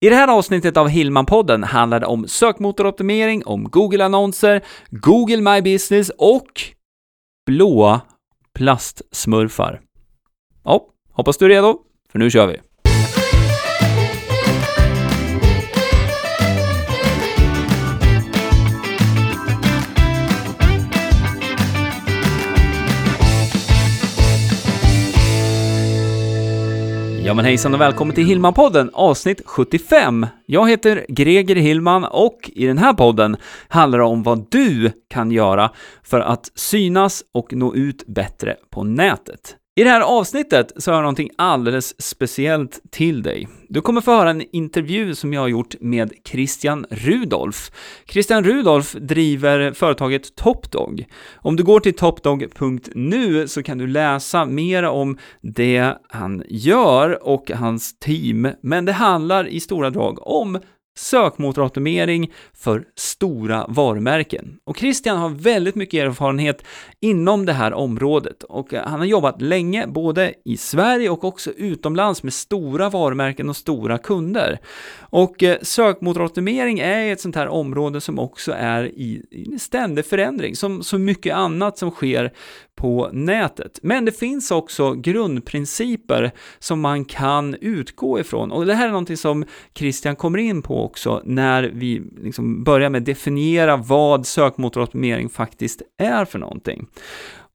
[0.00, 6.10] I det här avsnittet av Hillman-podden handlar det om sökmotoroptimering, om Google-annonser, Google My Business
[6.18, 6.62] och
[7.46, 8.00] blåa
[8.54, 9.80] plastsmurfar.
[10.64, 11.78] Ja, hoppas du är redo,
[12.12, 12.67] för nu kör vi!
[27.28, 30.26] Ja men hejsan och välkommen till Hillman-podden, avsnitt 75.
[30.46, 33.36] Jag heter Greger Hillman och i den här podden
[33.68, 35.70] handlar det om vad du kan göra
[36.02, 39.56] för att synas och nå ut bättre på nätet.
[39.78, 43.48] I det här avsnittet så har jag någonting alldeles speciellt till dig.
[43.68, 47.70] Du kommer få höra en intervju som jag har gjort med Christian Rudolf.
[48.08, 51.04] Christian Rudolf driver företaget Topdog.
[51.36, 57.50] Om du går till topdog.nu så kan du läsa mer om det han gör och
[57.50, 60.58] hans team, men det handlar i stora drag om
[60.98, 64.58] sökmotoroptimering för stora varumärken.
[64.64, 66.64] Och Christian har väldigt mycket erfarenhet
[67.00, 71.50] inom det här området och eh, han har jobbat länge både i Sverige och också
[71.50, 74.58] utomlands med stora varumärken och stora kunder.
[75.00, 80.56] Och eh, sökmotoroptimering är ett sånt här område som också är i, i ständig förändring,
[80.56, 82.32] som så mycket annat som sker
[82.78, 83.78] på nätet.
[83.82, 89.16] Men det finns också grundprinciper som man kan utgå ifrån och det här är någonting
[89.16, 95.28] som Christian kommer in på också när vi liksom börjar med att definiera vad sökmotoroptimering
[95.28, 96.86] faktiskt är för någonting.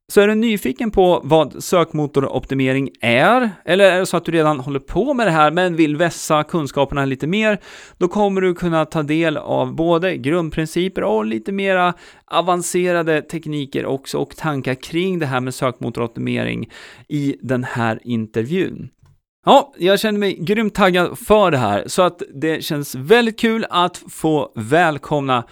[0.08, 4.60] Så är du nyfiken på vad sökmotoroptimering är, eller är det så att du redan
[4.60, 7.60] håller på med det här men vill vässa kunskaperna lite mer,
[7.98, 11.94] då kommer du kunna ta del av både grundprinciper och lite mera
[12.26, 16.70] avancerade tekniker också och tankar kring det här med sökmotoroptimering
[17.08, 18.90] i den här intervjun.
[19.46, 23.66] Ja, jag känner mig grymt taggad för det här, så att det känns väldigt kul
[23.70, 25.44] att få välkomna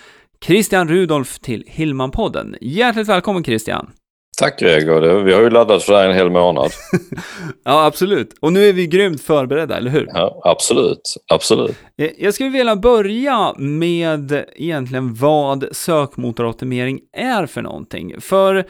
[0.45, 2.57] Christian Rudolf till Hillman-podden.
[2.61, 3.91] Hjärtligt välkommen Christian!
[4.39, 6.71] Tack Gregor, vi har ju laddat för det här en hel månad.
[7.65, 8.35] ja, absolut.
[8.41, 10.09] Och nu är vi grymt förberedda, eller hur?
[10.15, 11.77] Ja, absolut, absolut.
[11.99, 18.21] Eh, jag skulle vilja börja med egentligen vad sökmotoroptimering är för någonting.
[18.21, 18.65] För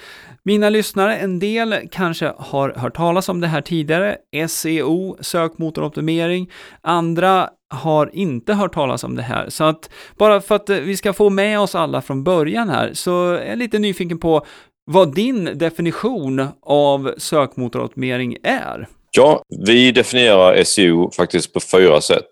[0.45, 4.17] mina lyssnare, en del kanske har hört talas om det här tidigare,
[4.49, 9.49] SEO, sökmotoroptimering, andra har inte hört talas om det här.
[9.49, 13.33] Så att bara för att vi ska få med oss alla från början här, så
[13.33, 14.47] är jag lite nyfiken på
[14.85, 18.89] vad din definition av sökmotoroptimering är.
[19.17, 22.31] Ja, vi definierar SEO faktiskt på fyra sätt.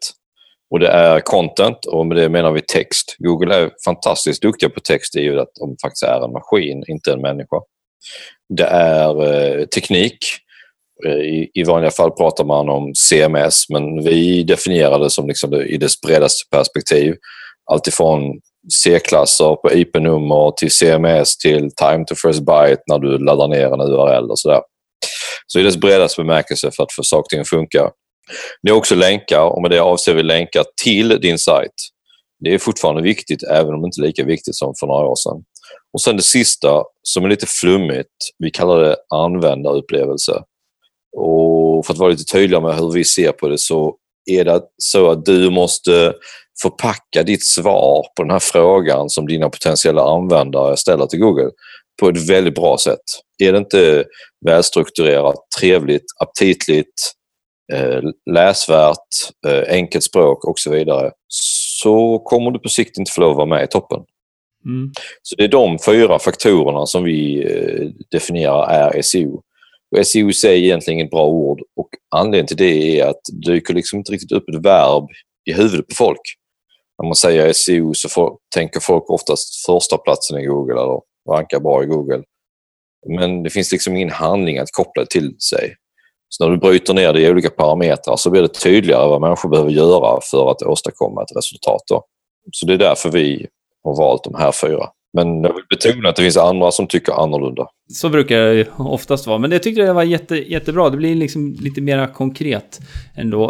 [0.70, 3.16] Och det är content och med det menar vi text.
[3.18, 7.20] Google är fantastiskt duktiga på text i att de faktiskt är en maskin, inte en
[7.20, 7.56] människa.
[8.56, 10.18] Det är eh, teknik.
[11.06, 15.76] Eh, I, vanliga fall pratar man om CMS men vi definierar det som liksom i
[15.76, 17.14] dess bredaste perspektiv.
[17.70, 18.20] Alltifrån
[18.84, 23.80] C-klasser på IP-nummer till CMS till time to first byte när du laddar ner en
[23.80, 24.60] URL och sådär.
[25.46, 27.90] Så i dess bredaste bemärkelse för att få saker och ting att funka.
[28.62, 31.72] Det är också länkar och med det avser vi länkar till din sajt.
[32.44, 35.16] Det är fortfarande viktigt även om det inte är lika viktigt som för några år
[35.16, 35.42] sedan.
[35.92, 38.08] Och sen det sista som är lite flummigt,
[38.38, 40.42] vi kallar det användarupplevelse.
[41.16, 43.96] Och för att vara lite tydligare med hur vi ser på det så
[44.30, 46.14] är det så att du måste
[46.62, 51.50] förpacka ditt svar på den här frågan som dina potentiella användare ställer till Google
[52.00, 53.00] på ett väldigt bra sätt.
[53.42, 54.04] Är det inte
[54.46, 57.12] välstrukturerat, trevligt, aptitligt,
[57.72, 58.96] eh, läsvärt,
[59.46, 63.36] eh, enkelt språk och så vidare så kommer du på sikt inte få lov att
[63.36, 64.00] vara med i toppen.
[64.66, 64.92] Mm.
[65.22, 69.42] Så det är de fyra faktorerna som vi eh, definierar är SEO.
[69.96, 73.74] Och SEO är egentligen ett bra ord och anledningen till det är att det dyker
[73.74, 75.08] liksom inte riktigt upp ett verb
[75.50, 76.20] i huvudet på folk
[77.02, 81.00] när man säger SEO så får, tänker folk oftast första platsen i Google eller
[81.30, 82.22] rankar bra i Google.
[83.18, 85.74] Men det finns liksom ingen handling att koppla till sig.
[86.28, 89.48] Så när du bryter ner det i olika parametrar så blir det tydligare vad människor
[89.48, 91.82] behöver göra för att åstadkomma ett resultat.
[91.88, 92.04] Då.
[92.52, 93.46] Så det är därför vi
[93.84, 94.88] har valt de här fyra.
[95.12, 97.66] Men jag vill betona att det finns andra som tycker annorlunda.
[97.92, 100.90] Så brukar det oftast vara, men det tyckte jag var jätte, jättebra.
[100.90, 102.80] Det blir liksom lite mer konkret
[103.14, 103.44] ändå.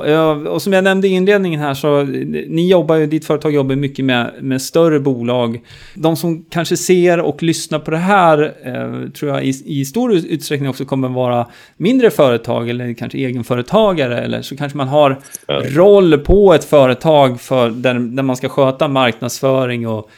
[0.49, 4.05] Och som jag nämnde i inledningen här så, ni jobbar ju, ditt företag jobbar mycket
[4.05, 5.61] med, med större bolag.
[5.95, 10.13] De som kanske ser och lyssnar på det här eh, tror jag i, i stor
[10.13, 11.47] utsträckning också kommer vara
[11.77, 15.19] mindre företag eller kanske egenföretagare eller så kanske man har
[15.49, 20.11] roll på ett företag för, där, där man ska sköta marknadsföring och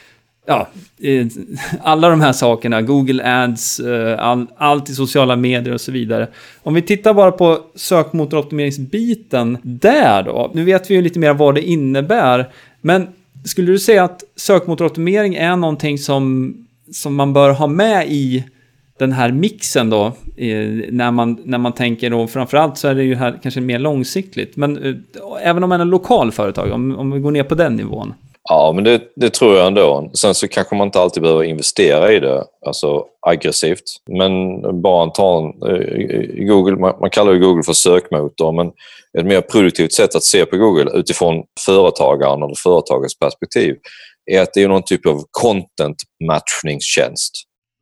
[0.45, 0.67] ja,
[1.01, 1.27] eh,
[1.81, 6.27] alla de här sakerna, Google Ads, eh, all, allt i sociala medier och så vidare.
[6.63, 11.55] Om vi tittar bara på sökmotoroptimeringsbiten där då, nu vet vi ju lite mer vad
[11.55, 12.49] det innebär,
[12.81, 13.07] men
[13.45, 16.53] skulle du säga att sökmotoroptimering är någonting som,
[16.91, 18.43] som man bör ha med i
[18.99, 20.05] den här mixen då,
[20.37, 23.79] eh, när man, när man tänker då, framförallt så är det ju här kanske mer
[23.79, 25.03] långsiktigt, men
[25.41, 28.13] även om man är en lokal företag, om, om vi går ner på den nivån.
[28.49, 30.11] Ja, men det, det, tror jag ändå.
[30.13, 33.83] Sen så kanske man inte alltid behöver investera i det, alltså aggressivt.
[34.11, 38.71] Men bara ta en, eh, Google, man, man kallar ju Google för sökmotor, men
[39.19, 43.75] ett mer produktivt sätt att se på Google utifrån företagaren eller företagets perspektiv
[44.31, 45.97] är att det är någon typ av content
[46.27, 47.31] matchningstjänst.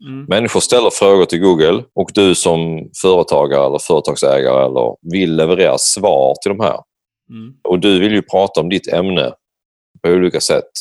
[0.08, 0.26] Mm.
[0.30, 6.36] Människor ställer frågor till Google och du som företagare eller företagsägare eller vill leverera svar
[6.42, 6.80] till de här.
[7.30, 7.54] Mm.
[7.68, 9.32] Och du vill ju prata om ditt ämne
[10.04, 10.72] på olika sätt.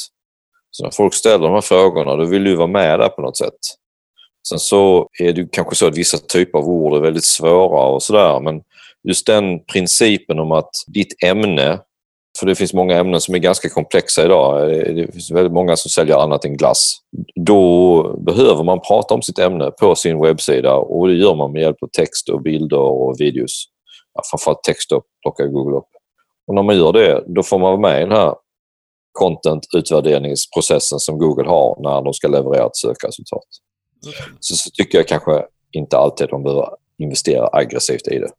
[0.71, 3.37] Så när folk ställer de här frågorna, då vill du vara med där på något
[3.37, 3.59] sätt.
[4.49, 8.03] Sen så är det kanske så att vissa typer av ord är väldigt svåra och
[8.03, 8.62] sådär, men
[9.09, 11.81] just den principen om att ditt ämne,
[12.39, 15.77] för det finns många ämnen som är ganska komplexa idag, eh, det finns väldigt många
[15.77, 16.97] som säljer annat än glass.
[17.35, 21.63] Då behöver man prata om sitt ämne på sin webbsida och det gör man med
[21.63, 23.65] hjälp av text och bilder och videos.
[24.15, 25.89] Ja, framförallt text upp, plockar Google upp.
[26.47, 28.35] Och när man gör det, då får man vara med i den här
[29.12, 33.47] content-utvärderingsprocessen som Google har när de ska leverera ett sökresultat.
[34.41, 36.69] Så, så tycker jag kanske inte alltid de behöver
[36.99, 38.31] investera aggressivt i det.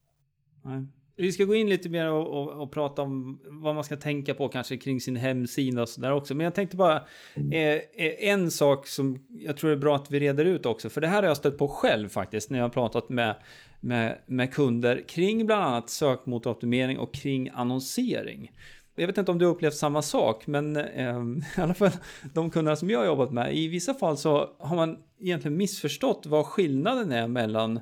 [0.63, 0.87] Nej.
[1.21, 4.33] Vi ska gå in lite mer och, och, och, prata om vad man ska tänka
[4.33, 6.35] på kanske kring sin hemsida och sådär också.
[6.35, 7.03] Men jag tänkte bara
[7.35, 7.51] mm.
[7.51, 10.89] eh, eh, en sak som jag tror är bra att vi reder ut också.
[10.89, 13.35] För det här har jag stött på själv faktiskt när jag har pratat med,
[13.79, 18.51] med, med kunder kring bland annat sökmotoroptimering och kring annonsering.
[18.95, 21.17] Jag vet inte om du har upplevt samma sak, men eh,
[21.57, 21.91] i alla fall
[22.33, 26.25] de kunderna som jag har jobbat med, i vissa fall så har man egentligen missförstått
[26.25, 27.79] vad skillnaden är mellan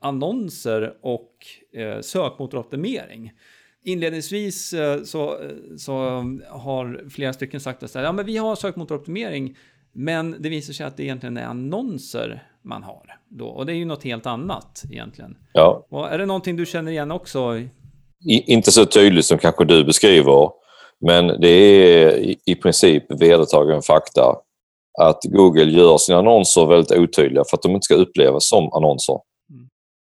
[0.00, 1.34] annonser och
[1.72, 3.32] eh, sökmotoroptimering.
[3.84, 5.38] Inledningsvis eh, så,
[5.78, 5.94] så
[6.48, 9.56] har flera stycken sagt att ja, men vi har sökmotoroptimering,
[9.92, 13.18] men det visar sig att det egentligen är annonser man har.
[13.28, 15.36] Då, och det är ju något helt annat egentligen.
[15.52, 15.86] Ja.
[15.88, 17.60] Och är det någonting du känner igen också?
[18.26, 20.50] Inte så tydligt som kanske du beskriver,
[21.06, 24.36] men det är i princip vedertagen fakta
[25.00, 29.18] att Google gör sina annonser väldigt otydliga för att de inte ska upplevas som annonser.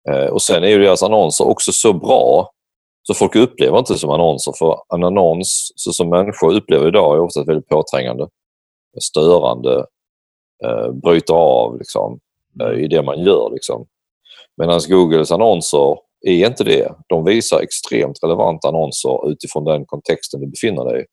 [0.10, 0.34] Mm.
[0.34, 2.52] Och sen är ju deras annonser också så bra
[3.04, 4.54] så folk upplever inte som annonser.
[4.60, 8.28] För en annons, så som människor upplever idag, är ofta väldigt påträngande,
[9.02, 9.86] störande,
[10.66, 12.20] eh, bryter av liksom,
[12.62, 12.80] mm.
[12.80, 13.50] i det man gör.
[13.54, 13.86] Liksom.
[14.58, 16.92] Medan Googles annonser är inte det.
[17.08, 21.06] De visar extremt relevanta annonser utifrån den kontexten du befinner dig i.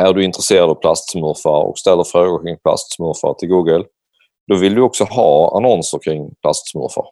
[0.00, 3.84] Är du intresserad av plastsmurfar och ställer frågor kring plastsmurfar till Google,
[4.48, 7.06] då vill du också ha annonser kring plastsmurfar.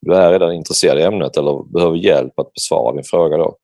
[0.00, 3.56] Du är redan intresserad i ämnet eller behöver hjälp att besvara din fråga då.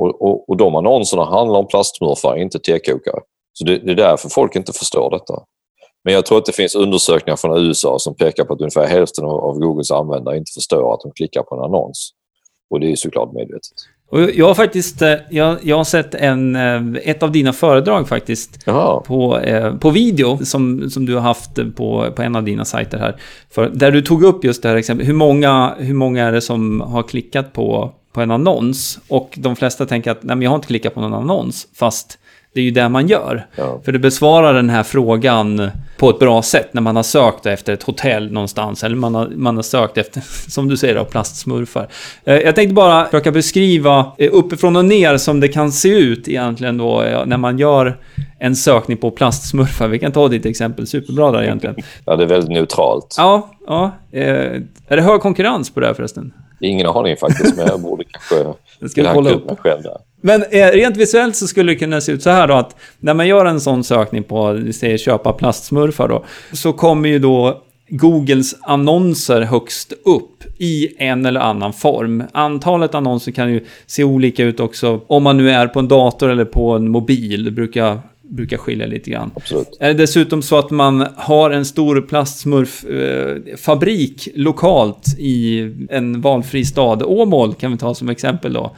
[0.00, 3.20] Och, och, och de annonserna handlar om plastsmurfar, inte tekokare.
[3.52, 5.44] Så det, det är därför folk inte förstår detta.
[6.04, 9.24] Men jag tror att det finns undersökningar från USA som pekar på att ungefär hälften
[9.24, 12.10] av Googles användare inte förstår att de klickar på en annons.
[12.70, 13.72] Och det är såklart medvetet.
[14.10, 18.08] Och jag har faktiskt, eh, jag, jag har sett en, eh, ett av dina föredrag
[18.08, 18.64] faktiskt.
[19.06, 22.98] På, eh, på video som, som du har haft på, på en av dina sajter
[22.98, 23.16] här.
[23.50, 25.08] För, där du tog upp just det här exemplet.
[25.08, 28.98] Hur många, hur många är det som har klickat på, på en annons?
[29.08, 31.66] Och de flesta tänker att nej, men jag har inte klickat på någon annons.
[31.74, 32.18] Fast
[32.54, 33.46] det är ju det man gör.
[33.56, 33.80] Ja.
[33.84, 37.72] För det besvarar den här frågan på ett bra sätt när man har sökt efter
[37.72, 38.84] ett hotell någonstans.
[38.84, 41.88] Eller man har, man har sökt efter, som du säger, plastsmurfar.
[42.24, 46.28] Eh, jag tänkte bara försöka beskriva eh, uppifrån och ner som det kan se ut
[46.28, 47.98] egentligen då när man gör
[48.38, 49.88] en sökning på plastsmurfar.
[49.88, 51.76] Vi kan ta ditt exempel, superbra där egentligen.
[52.04, 53.14] Ja, det är väldigt neutralt.
[53.18, 53.90] Ja, ja.
[54.12, 54.24] Eh,
[54.88, 56.32] är det hög konkurrens på det här förresten?
[56.60, 58.54] Ingen aning faktiskt, men jag borde kanske...
[58.78, 59.58] Jag ska kolla upp.
[59.58, 59.96] Själv där.
[60.20, 63.14] Men eh, rent visuellt så skulle det kunna se ut så här då att när
[63.14, 67.62] man gör en sån sökning på, vi säger köpa plastsmurfar då, så kommer ju då
[67.90, 72.24] Googles annonser högst upp i en eller annan form.
[72.32, 76.30] Antalet annonser kan ju se olika ut också om man nu är på en dator
[76.30, 77.44] eller på en mobil.
[77.44, 79.30] Det brukar, brukar skilja lite grann.
[79.36, 79.76] Absolut.
[79.80, 85.60] Är det dessutom så att man har en stor plastsmurffabrik eh, lokalt i
[85.90, 88.76] en valfri stad, Åmål kan vi ta som exempel då.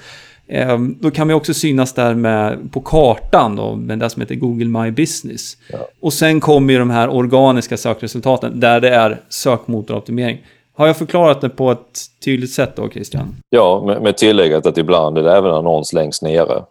[0.52, 4.34] Ehm, då kan vi också synas där med, på kartan då, med det som heter
[4.34, 5.56] Google My Business.
[5.72, 5.78] Ja.
[6.00, 10.38] Och sen kommer ju de här organiska sökresultaten där det är sökmotoroptimering.
[10.74, 13.36] Har jag förklarat det på ett tydligt sätt då, Christian?
[13.50, 16.64] Ja, med, med tillägget att ibland är det även annons längst nere.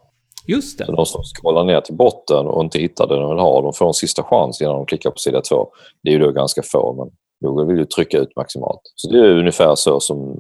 [0.47, 0.85] Just det.
[0.85, 3.73] Så de som scrollar ner till botten och inte hittar det de vill ha, de
[3.73, 5.67] får en sista chans innan de klickar på sida två.
[6.03, 7.09] Det är ju då ganska få, men
[7.49, 8.81] Google vill ju trycka ut maximalt.
[8.95, 10.37] Så det är ungefär så som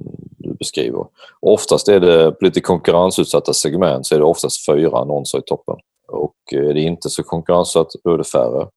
[0.61, 0.99] beskriver.
[1.41, 5.41] Och oftast är det på lite konkurrensutsatta segment så är det oftast fyra annonser i
[5.41, 5.75] toppen.
[6.11, 8.67] Och eh, är det inte så konkurrensutsatt, då är det färre.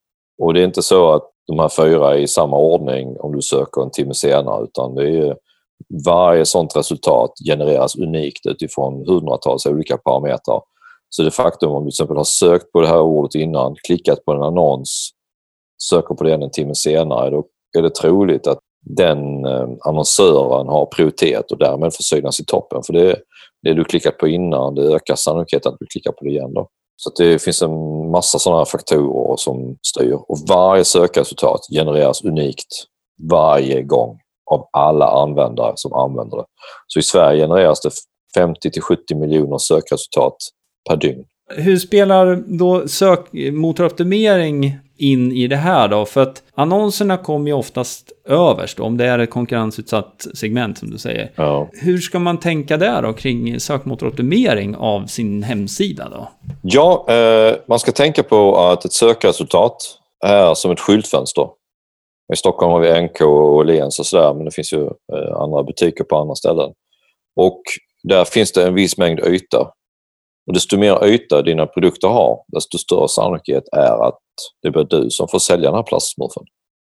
[0.42, 3.42] Och det är inte så att de här fyra är i samma ordning om du
[3.42, 5.36] söker en timme senare, utan det är
[6.06, 10.60] varje sådant resultat genereras unikt utifrån hundratals olika parametrar.
[11.08, 14.24] Så det faktum om du till exempel har sökt på det här ordet innan, klickat
[14.24, 15.10] på en annons,
[15.82, 17.44] söker på den en timme senare, då
[17.78, 22.82] är det troligt att den eh, annonsören har prioritet och därmed får synas i toppen.
[22.86, 23.16] För det,
[23.62, 26.54] det du klickat på innan, det ökar sannolikheten att du klickar på det igen.
[26.54, 26.68] Då.
[26.96, 32.84] Så det finns en massa sådana faktorer som styr och varje sökresultat genereras unikt
[33.30, 34.18] varje gång
[34.50, 36.44] av alla användare som använder det.
[36.86, 37.90] Så i Sverige genereras det
[38.34, 40.36] 50 till 70 miljoner sökresultat
[40.88, 41.24] per dygn.
[41.56, 46.04] Hur spelar då sökmotoroptimering in i det här då?
[46.04, 50.98] För att annonserna kommer ju oftast överst om det är ett konkurrensutsatt segment som du
[50.98, 51.30] säger.
[51.36, 51.68] Ja.
[51.72, 56.28] Hur ska man tänka där då kring sökmotoroptimering av sin hemsida då?
[56.62, 59.76] Ja, eh, man ska tänka på att ett sökresultat
[60.24, 61.48] är som ett skyltfönster.
[62.32, 65.62] I Stockholm har vi NK och Åhléns och sådär men det finns ju eh, andra
[65.62, 66.70] butiker på andra ställen.
[67.36, 67.62] Och
[68.02, 69.70] där finns det en viss mängd yta.
[70.46, 74.18] Och desto mer yta dina produkter har, desto större sannolikhet är att
[74.62, 76.42] det blir du som får sälja den här plastsmurfen.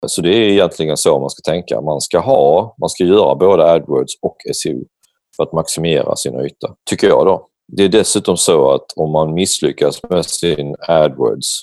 [0.07, 1.81] Så det är egentligen så man ska tänka.
[1.81, 4.85] Man ska ha, man ska göra både AdWords och SEO
[5.37, 7.49] för att maximera sin yta, tycker jag då.
[7.73, 11.63] Det är dessutom så att om man misslyckas med sin AdWords,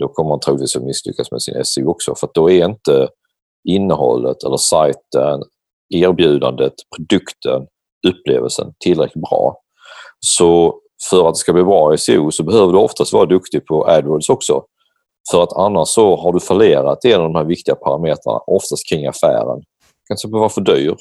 [0.00, 2.14] då kommer man troligtvis att misslyckas med sin SEO också.
[2.14, 3.08] För då är inte
[3.68, 5.42] innehållet eller sajten,
[5.94, 7.66] erbjudandet, produkten,
[8.08, 9.60] upplevelsen tillräckligt bra.
[10.20, 13.66] Så för att det ska bli bra i SEO så behöver du oftast vara duktig
[13.66, 14.64] på AdWords också.
[15.30, 19.06] För att annars så har du förlerat en av de här viktiga parametrarna, oftast kring
[19.06, 19.58] affären.
[19.58, 20.96] Det kan till exempel vara för dyr.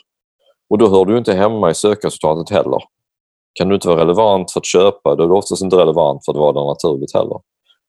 [0.70, 2.80] Och då hör du inte hemma i sökresultatet heller.
[3.54, 6.32] Kan du inte vara relevant för att köpa, då är du oftast inte relevant för
[6.32, 7.40] att vara där naturligt heller.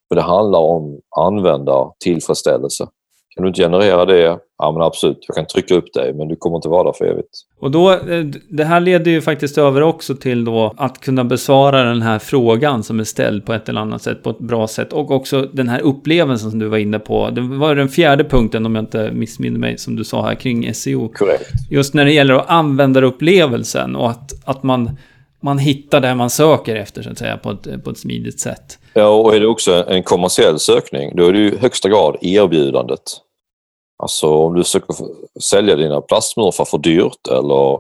[0.09, 2.89] För det handlar om användartillfredsställelse.
[3.41, 6.37] Kan du inte generera det, ja men absolut, jag kan trycka upp dig, men du
[6.37, 7.29] kommer inte vara där för evigt.
[7.61, 11.83] Och då, eh, det här leder ju faktiskt över också till då att kunna besvara
[11.83, 14.93] den här frågan som är ställd på ett eller annat sätt, på ett bra sätt.
[14.93, 17.31] Och också den här upplevelsen som du var inne på.
[17.31, 20.75] Det var den fjärde punkten, om jag inte missminner mig, som du sa här kring
[20.75, 21.09] SEO.
[21.09, 21.51] Korrekt.
[21.71, 24.97] Just när det gäller att användarupplevelsen och att, att man,
[25.43, 28.79] man hittar det man söker efter, så att säga, på ett, på ett smidigt sätt.
[28.95, 33.03] Ja, och är det också en kommersiell sökning, då är det ju högsta grad erbjudandet.
[34.03, 34.95] Alltså om du försöker
[35.41, 37.79] sälja dina plastmurfar för dyrt eller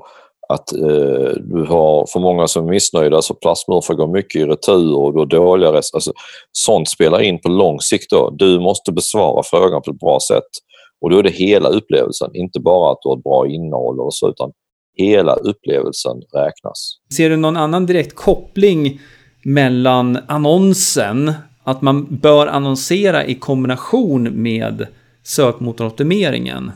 [0.49, 4.97] att eh, du har för många som är missnöjda så plastmurfar går mycket i retur
[4.97, 5.95] och du har dåliga rest.
[5.95, 6.13] Alltså,
[6.53, 8.11] sånt spelar in på lång sikt.
[8.11, 8.31] Då.
[8.31, 10.49] Du måste besvara frågan på ett bra sätt.
[11.01, 14.15] Och då är det hela upplevelsen, inte bara att du har ett bra innehåll och
[14.15, 14.53] så, utan
[14.97, 16.97] hela upplevelsen räknas.
[17.17, 19.01] Ser du någon annan direkt koppling
[19.45, 21.33] mellan annonsen,
[21.65, 24.87] att man bör annonsera i kombination med
[25.25, 26.73] sökmotoroptimeringen?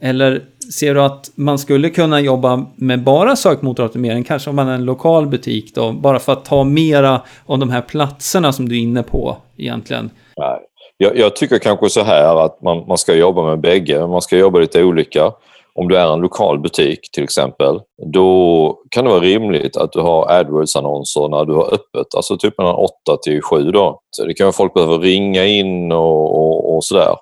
[0.00, 0.42] Eller
[0.74, 4.84] ser du att man skulle kunna jobba med bara sökmotoroptimering, kanske om man är en
[4.84, 8.80] lokal butik då, bara för att ta mera av de här platserna som du är
[8.80, 10.10] inne på egentligen?
[10.36, 10.58] Nej.
[10.98, 14.36] Jag, jag tycker kanske så här att man, man ska jobba med bägge, man ska
[14.36, 15.32] jobba lite olika.
[15.74, 17.80] Om du är en lokal butik till exempel,
[18.12, 22.58] då kan det vara rimligt att du har AdWords-annonser när du har öppet, alltså typ
[22.58, 24.00] mellan 8 till 7 då.
[24.10, 27.16] Så det kan vara folk behöver ringa in och, och, och sådär.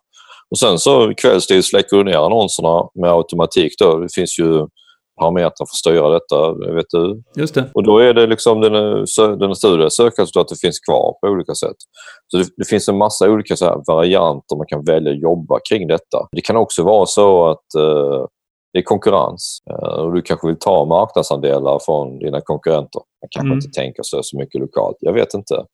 [0.54, 3.72] Och sen så kvällstid släcker du ner annonserna med automatik.
[3.78, 3.98] Då.
[3.98, 4.66] Det finns ju
[5.20, 7.22] parametrar för att styra detta, vet du.
[7.36, 7.64] Just det.
[7.74, 8.72] Och då är det liksom den,
[9.38, 11.76] den större sökresultatet finns kvar på olika sätt.
[12.28, 15.86] Så det, det finns en massa olika så varianter man kan välja att jobba kring
[15.88, 16.28] detta.
[16.32, 18.26] Det kan också vara så att eh,
[18.72, 23.00] det är konkurrens eh, och du kanske vill ta marknadsandelar från dina konkurrenter.
[23.22, 23.58] Man kanske Mm.
[23.58, 24.96] inte tänker så, så mycket lokalt.
[25.00, 25.64] Jag vet inte.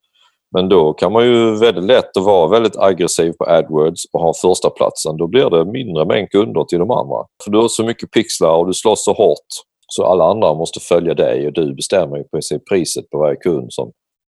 [0.52, 4.35] Men då kan man ju väldigt lätt att vara väldigt aggressiv på AdWords och ha
[4.35, 5.16] första platsen.
[5.16, 7.25] Då blir det mindre mängd kunder till de andra.
[7.45, 9.47] För du har så mycket pixlar och du slåss så hårt
[9.92, 13.73] så alla andra måste följa dig och du bestämmer i princip priset på varje kund
[13.73, 13.92] som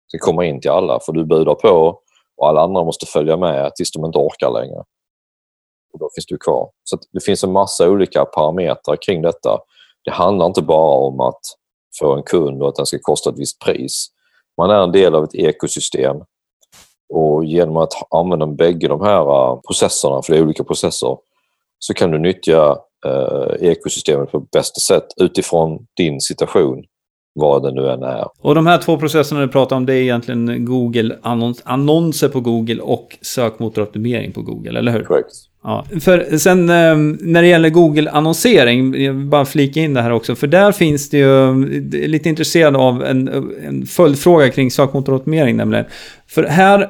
[0.07, 1.00] ska komma in till alla.
[1.00, 1.99] För du budar på
[2.37, 4.78] och alla andra måste följa med tills de inte orkar längre.
[5.92, 6.71] Och då finns du kvar.
[6.85, 9.59] Så det finns en massa olika parametrar kring detta.
[10.04, 11.40] Det handlar inte bara om att
[12.00, 14.09] få en kund och att den ska kosta ett visst pris.
[14.59, 16.17] Man är en del av ett ekosystem.
[17.15, 21.17] Och genom att använda bägge de här äh, processerna, för det är olika processer,
[21.79, 26.85] så kan du nyttja eh, ekosystemet på bästa sätt utifrån din situation
[27.35, 28.25] vad det nu än är.
[28.41, 32.41] Och de här två processerna du pratar om, det är egentligen Google, annons, annonser på
[32.41, 35.05] Google och sökmotoroptimering på Google, eller hur?
[35.05, 35.33] Korrekt.
[35.65, 40.12] Ja, för sen eh, när det gäller Google-annonsering, jag vill bara flika in det här
[40.12, 41.65] också, för där finns det ju,
[42.09, 43.29] lite intresserad av en,
[43.67, 45.85] en följdfråga kring sökmotoroptimering nämligen.
[46.29, 46.89] För här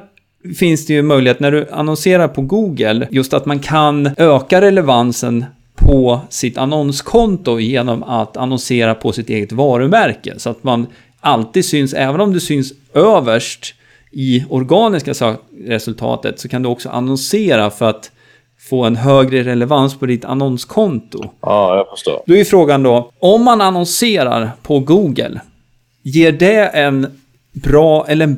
[0.59, 5.45] finns det ju möjlighet när du annonserar på Google, just att man kan öka relevansen
[5.85, 10.33] på sitt annonskonto genom att annonsera på sitt eget varumärke.
[10.37, 10.87] Så att man
[11.19, 13.73] alltid syns, även om du syns överst
[14.11, 18.11] i organiska resultatet, så kan du också annonsera för att
[18.69, 21.23] få en högre relevans på ditt annonskonto.
[21.41, 22.21] Ja, jag förstår.
[22.25, 25.41] Då är frågan då, om man annonserar på Google,
[26.03, 27.21] ger det en
[27.51, 28.35] bra eller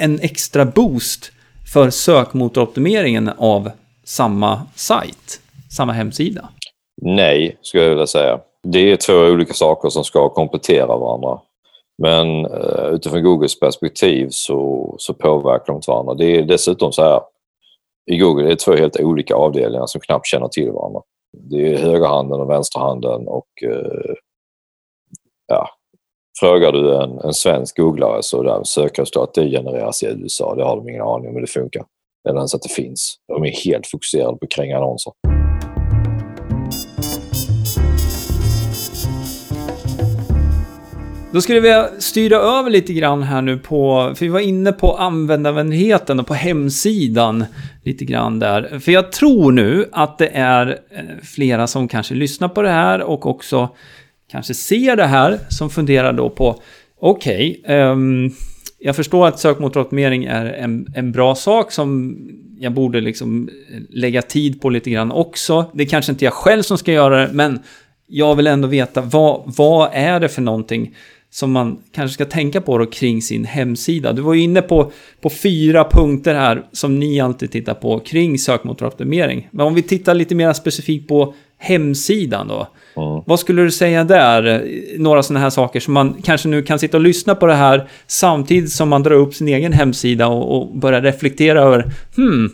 [0.00, 1.32] en extra boost
[1.72, 3.70] för sökmotoroptimeringen av
[4.04, 5.40] samma sajt,
[5.70, 6.48] samma hemsida?
[7.02, 8.40] Nej, skulle jag vilja säga.
[8.62, 11.40] Det är två olika saker som ska komplettera varandra.
[12.02, 16.14] Men uh, utifrån Googles perspektiv så, så påverkar de inte varandra.
[16.14, 17.20] Det är dessutom så här,
[18.10, 21.00] i Google är det två helt olika avdelningar som knappt känner till varandra.
[21.38, 24.14] Det är högerhanden och vänsterhanden och uh,
[25.46, 25.68] ja,
[26.40, 30.54] frågar du en, en svensk googlare så där sökresultat det genereras i USA.
[30.54, 31.84] Det har de ingen aning om hur det funkar.
[32.28, 33.16] Eller ens att det finns.
[33.28, 35.12] De är helt fokuserade på att kränga annonser.
[41.36, 44.96] Då skulle vi styra över lite grann här nu på, för vi var inne på
[44.96, 47.44] användarvänligheten och på hemsidan
[47.84, 48.78] lite grann där.
[48.78, 53.02] För jag tror nu att det är eh, flera som kanske lyssnar på det här
[53.02, 53.68] och också
[54.30, 56.62] kanske ser det här som funderar då på,
[57.00, 58.32] okej, okay, um,
[58.78, 62.18] jag förstår att sökmotoroptimering är en, en bra sak som
[62.58, 65.70] jag borde liksom eh, lägga tid på lite grann också.
[65.74, 67.58] Det är kanske inte jag själv som ska göra det, men
[68.06, 70.94] jag vill ändå veta vad, vad är det för någonting
[71.30, 74.12] som man kanske ska tänka på då kring sin hemsida.
[74.12, 78.38] Du var ju inne på, på fyra punkter här som ni alltid tittar på kring
[78.38, 79.48] sökmotoroptimering.
[79.50, 82.68] Men om vi tittar lite mer specifikt på hemsidan då.
[82.96, 83.22] Mm.
[83.26, 84.68] Vad skulle du säga där?
[84.98, 87.88] Några sådana här saker som man kanske nu kan sitta och lyssna på det här
[88.06, 92.50] samtidigt som man drar upp sin egen hemsida och, och börjar reflektera över hmm,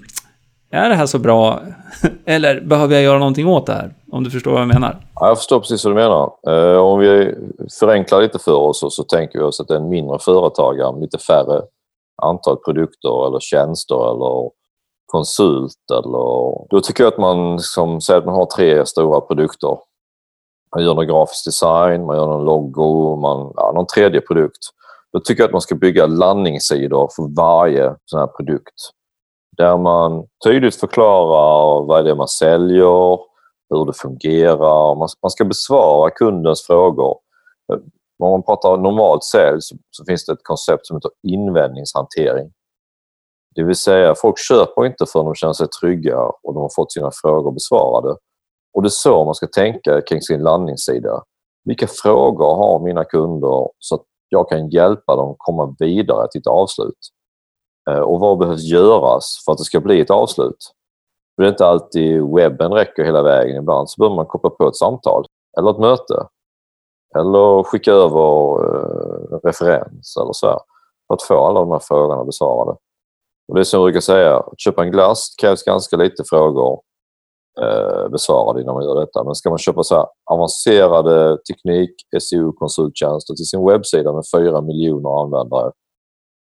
[0.71, 1.63] är det här så bra?
[2.27, 3.93] Eller behöver jag göra någonting åt det här?
[4.13, 5.07] Om du förstår vad jag menar.
[5.15, 6.33] Ja, jag förstår precis vad du menar.
[6.49, 7.35] Eh, om vi
[7.81, 10.93] förenklar lite för oss så, så tänker vi oss att det är en mindre företagare
[10.93, 11.63] med lite färre
[12.23, 14.51] antal produkter eller tjänster eller
[15.07, 15.91] konsult.
[15.93, 16.69] Eller...
[16.71, 19.79] Då tycker jag att man, som säger att man har tre stora produkter.
[20.77, 24.63] Man gör någon grafisk design, man gör någon logo, man, ja, någon tredje produkt.
[25.13, 28.75] Då tycker jag att man ska bygga landningssidor för varje sån här produkt.
[29.57, 33.32] Där man tydligt förklarar vad det är man säljer,
[33.73, 34.95] hur det fungerar.
[34.95, 37.19] Man, man ska besvara kundens frågor.
[37.73, 37.79] Eh,
[38.19, 42.53] om man pratar normalt sälj så, så, finns det ett koncept som heter invändningshantering.
[43.55, 46.93] Det vill säga, folk köper inte förrän de känner sig trygga och de har fått
[46.93, 48.17] sina frågor besvarade.
[48.75, 51.23] Och det är så man ska tänka kring sin landningssida.
[51.65, 56.47] Vilka frågor har mina kunder så att jag kan hjälpa dem komma vidare till ett
[56.47, 56.99] avslut?
[57.91, 60.73] Eh, och vad behövs göras för att det ska bli ett avslut?
[61.37, 63.57] Det är inte alltid webben räcker hela vägen.
[63.57, 65.25] Ibland så behöver man koppla på ett samtal
[65.59, 66.27] eller ett möte.
[67.19, 70.59] Eller skicka över eh, referens eller så här,
[71.07, 72.77] för att få alla de här frågorna besvarade.
[73.49, 76.81] Och det är som jag brukar säga, att köpa en glass krävs ganska lite frågor
[77.61, 79.25] eh, besvarade innan man gör detta.
[79.25, 85.23] Men ska man köpa så avancerade teknik, SEO, konsulttjänster till sin webbsida med 4 miljoner
[85.23, 85.73] användare,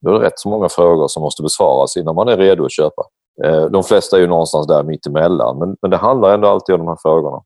[0.01, 2.71] då är det rätt så många frågor som måste besvaras innan man är redo att
[2.71, 3.03] köpa.
[3.43, 6.81] Eh, de flesta är ju någonstans där mittemellan, men, men det handlar ändå alltid om
[6.81, 7.43] de här frågorna.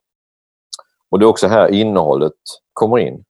[1.11, 2.33] Och det är också här innehållet
[2.73, 3.23] kommer in.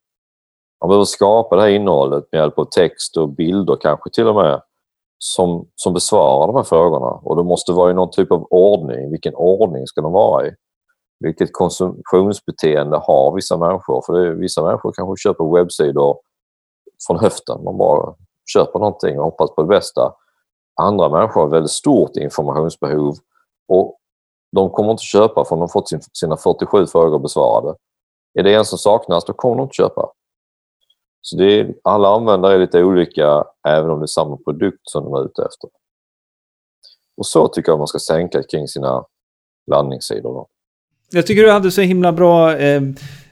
[0.82, 4.36] Man behöver skapa det här innehållet med hjälp av text och bilder kanske till och
[4.36, 4.62] med
[5.18, 7.06] som, som besvarar de här frågorna.
[7.06, 9.12] Och det måste vara i någon typ av ordning.
[9.12, 10.52] Vilken ordning ska de vara i?
[11.20, 14.04] Vilket konsumtionsbeteende har vissa människor?
[14.06, 16.18] För det är, vissa människor kanske köper webbsidor
[17.08, 17.64] från höften.
[17.64, 18.14] Man bara
[18.54, 20.14] köper någonting och hoppas på det bästa.
[20.82, 23.16] Andra människor har väldigt stort informationsbehov
[23.68, 23.98] och
[24.56, 27.76] de kommer inte köpa förrän de fått sina 47 frågor besvarade.
[28.40, 30.12] Är det en som saknas, då kommer de inte köpa.
[31.22, 35.04] Så det är, alla användare är lite olika, även om det är samma produkt som
[35.04, 35.70] de är ute efter.
[37.18, 39.06] Och så tycker jag man ska tänka kring sina
[39.72, 40.34] landningssidor.
[40.34, 40.48] Då.
[41.12, 42.82] Jag tycker du hade så himla bra eh, eh,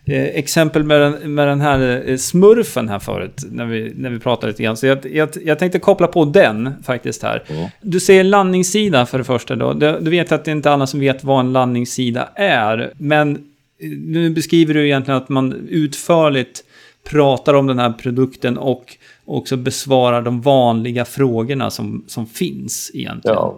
[0.05, 4.47] exempel med den, med den här eh, smurfen här förut, när vi, när vi pratade
[4.47, 4.77] lite grann.
[4.77, 7.43] Så jag, jag, jag tänkte koppla på den faktiskt här.
[7.47, 7.69] Mm.
[7.81, 9.73] Du säger landningssida för det första då.
[9.73, 12.93] Du, du vet att det är inte alla som vet vad en landningssida är.
[12.97, 16.63] Men eh, nu beskriver du egentligen att man utförligt
[17.09, 23.37] pratar om den här produkten och också besvarar de vanliga frågorna som, som finns egentligen.
[23.37, 23.55] Ja.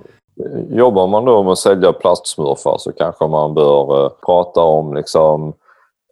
[0.70, 5.54] Jobbar man då med att sälja plastsmurfar så kanske man bör eh, prata om liksom,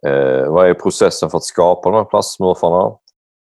[0.06, 2.96] eh, vad är processen för att skapa de här plastsmurfarna?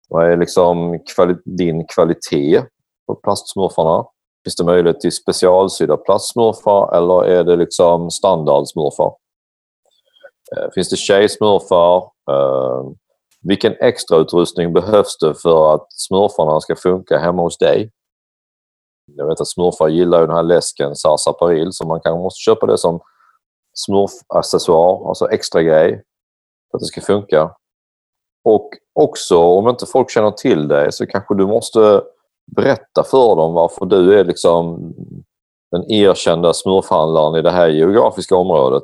[0.09, 2.63] Vad är liksom kvali din kvalitet
[3.07, 4.05] på plastsmurfarna?
[4.43, 9.15] Finns det möjlighet till specialsydda plastsmurfar eller är det liksom standardsmurfar?
[10.57, 11.97] Eh, finns det tjejsmurfar?
[12.31, 12.83] Eh,
[13.41, 17.91] vilken extrautrustning behövs det för att smurfarna ska funka hemma hos dig?
[19.15, 22.65] Jag vet att smurfar gillar ju den här läsken Sarsaparil så man kanske måste köpa
[22.65, 22.99] det som
[23.73, 26.03] smurfaccessoar, alltså extra grej
[26.71, 27.51] för att det ska funka.
[28.43, 32.01] Och också, om inte folk känner till dig så kanske du måste
[32.55, 34.93] berätta för dem varför du är liksom
[35.71, 38.83] den erkända smurfhandlaren i det här geografiska området.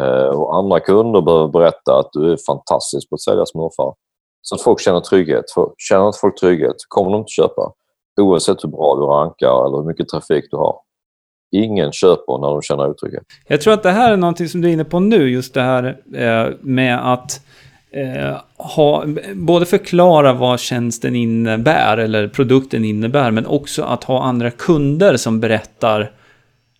[0.00, 3.94] Eh, och andra kunder behöver berätta att du är fantastisk på att sälja smurfar.
[4.42, 5.50] Så att folk känner trygghet.
[5.50, 7.72] För känner inte folk trygghet kommer de inte köpa.
[8.20, 10.80] Oavsett hur bra du rankar eller hur mycket trafik du har.
[11.52, 13.22] Ingen köper när de känner otrygghet.
[13.46, 15.62] Jag tror att det här är någonting som du är inne på nu, just det
[15.62, 17.40] här eh, med att
[17.90, 24.50] eh, ha, både förklara vad tjänsten innebär eller produkten innebär, men också att ha andra
[24.50, 26.10] kunder som berättar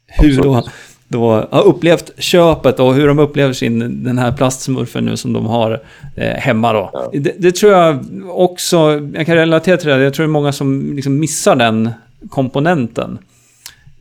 [0.06, 0.62] hur då,
[1.08, 5.46] då har upplevt köpet och hur de upplever sin, den här plastsmurfen nu som de
[5.46, 5.82] har
[6.16, 6.90] eh, hemma då.
[6.92, 7.10] Ja.
[7.12, 8.76] Det, det, tror jag också,
[9.14, 11.90] jag kan relatera till det, jag tror det är många som liksom missar den
[12.30, 13.18] komponenten.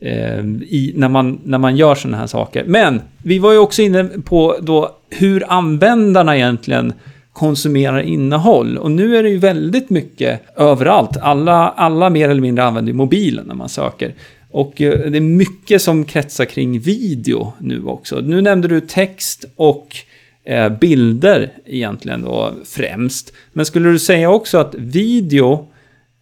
[0.04, 2.64] Eh, i, när, man, när man gör sådana här saker.
[2.66, 6.92] Men vi var ju också inne på då hur användarna egentligen
[7.32, 8.78] konsumerar innehåll.
[8.78, 11.16] Och nu är det ju väldigt mycket överallt.
[11.16, 14.14] Alla, alla mer eller mindre använder mobilen när man söker.
[14.50, 18.20] Och eh, det är mycket som kretsar kring video nu också.
[18.20, 19.96] Nu nämnde du text och
[20.44, 23.32] eh, bilder egentligen då främst.
[23.52, 25.66] Men skulle du säga också att video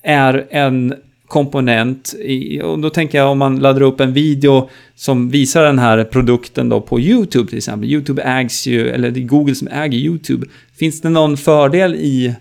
[0.02, 0.94] är en
[1.30, 2.14] komponent.
[2.14, 6.04] I, och då tänker jag om man laddar upp en video som visar den här
[6.04, 7.90] produkten då på YouTube till exempel.
[7.90, 10.46] YouTube ägs ju, eller det är Google som äger YouTube.
[10.78, 12.34] Finns det någon fördel i,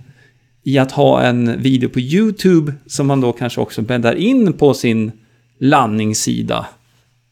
[0.63, 4.73] i att ha en video på YouTube som man då kanske också bäddar in på
[4.73, 5.11] sin
[5.59, 6.65] landningssida?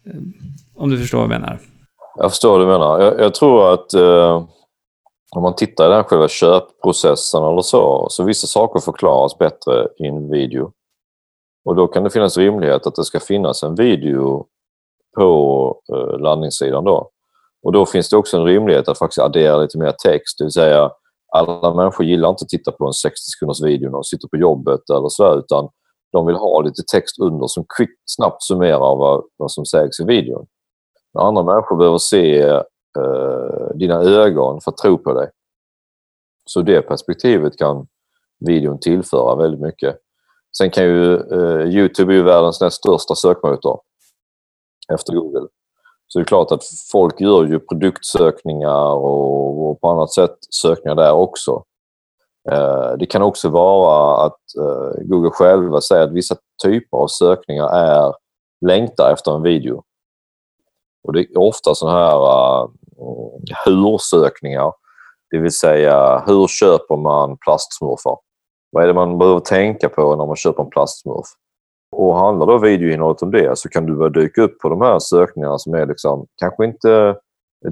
[0.05, 0.19] Eh,
[0.75, 1.59] om du förstår vad jag menar.
[2.17, 3.01] Jag förstår vad du menar.
[3.01, 4.43] Jag, jag tror att eh,
[5.35, 10.07] om man tittar i den själva köpprocessen eller så, så vissa saker förklaras bättre i
[10.07, 10.71] en video.
[11.67, 14.45] Och då kan det finnas rimlighet att det ska finnas en video
[15.17, 17.11] på eh, landningssidan då.
[17.63, 20.51] Och då finns det också en rimlighet att faktiskt addera lite mer text, det vill
[20.51, 20.91] säga
[21.33, 24.37] alla människor gillar inte att titta på en 60 sekunders video när de sitter på
[24.37, 25.69] jobbet eller så utan
[26.11, 30.03] de vill ha lite text under som quick, snabbt summerar vad, vad som sägs i
[30.03, 30.45] videon.
[31.19, 35.29] Andra människor behöver se eh, dina ögon för att tro på dig.
[36.45, 37.87] Så det perspektivet kan
[38.39, 39.97] videon tillföra väldigt mycket.
[40.57, 43.79] Sen kan ju eh, Youtube är ju världens näst största sökmotor
[44.93, 45.47] efter Google.
[46.07, 50.95] Så det är klart att folk gör ju produktsökningar och, och på annat sätt sökningar
[50.95, 51.63] där också.
[52.51, 57.69] Eh, det kan också vara att eh, Google själva säger att vissa typer av sökningar
[57.69, 58.13] är
[58.65, 59.83] längtar efter en video.
[61.03, 62.69] Och det är ofta sådana här uh,
[63.65, 64.73] hur-sökningar.
[65.31, 68.17] Det vill säga, hur köper man plastsmurfar?
[68.71, 71.27] Vad är det man behöver tänka på när man köper en plastsmurf?
[71.91, 74.99] Och handlar då videoinnehållet om det så kan du börja dyka upp på de här
[74.99, 77.15] sökningarna som är liksom, kanske inte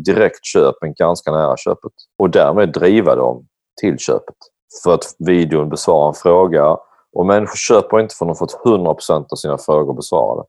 [0.05, 1.91] direkt köp, men ganska nära köpet.
[2.19, 3.47] Och därmed driva dem
[3.81, 4.35] till köpet.
[4.83, 6.77] För att videon besvarar en fråga
[7.13, 10.43] och människor köper inte förrän de fått 100% av sina frågor besvarade.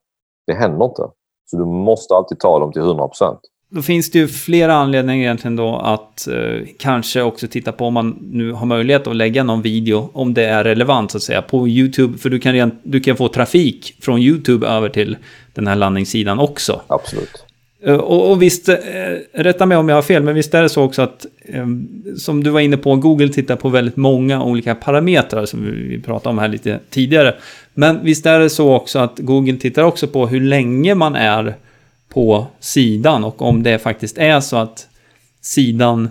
[0.47, 1.03] Det händer inte.
[1.45, 3.37] Så du måste alltid ta dem till 100%.
[3.69, 7.93] Då finns det ju flera anledningar egentligen då att eh, kanske också titta på om
[7.93, 11.41] man nu har möjlighet att lägga någon video, om det är relevant så att säga,
[11.41, 12.17] på YouTube.
[12.17, 15.17] För du kan, redan, du kan få trafik från YouTube över till
[15.53, 16.81] den här landningssidan också.
[16.87, 17.45] Absolut.
[17.83, 18.75] Eh, och, och visst, eh,
[19.33, 21.65] rätta mig om jag har fel, men visst är det så också att, eh,
[22.17, 26.29] som du var inne på, Google tittar på väldigt många olika parametrar som vi pratade
[26.29, 27.35] om här lite tidigare.
[27.73, 31.55] Men visst är det så också att Google tittar också på hur länge man är
[32.17, 34.87] på sidan och om det faktiskt är så att
[35.41, 36.09] sidan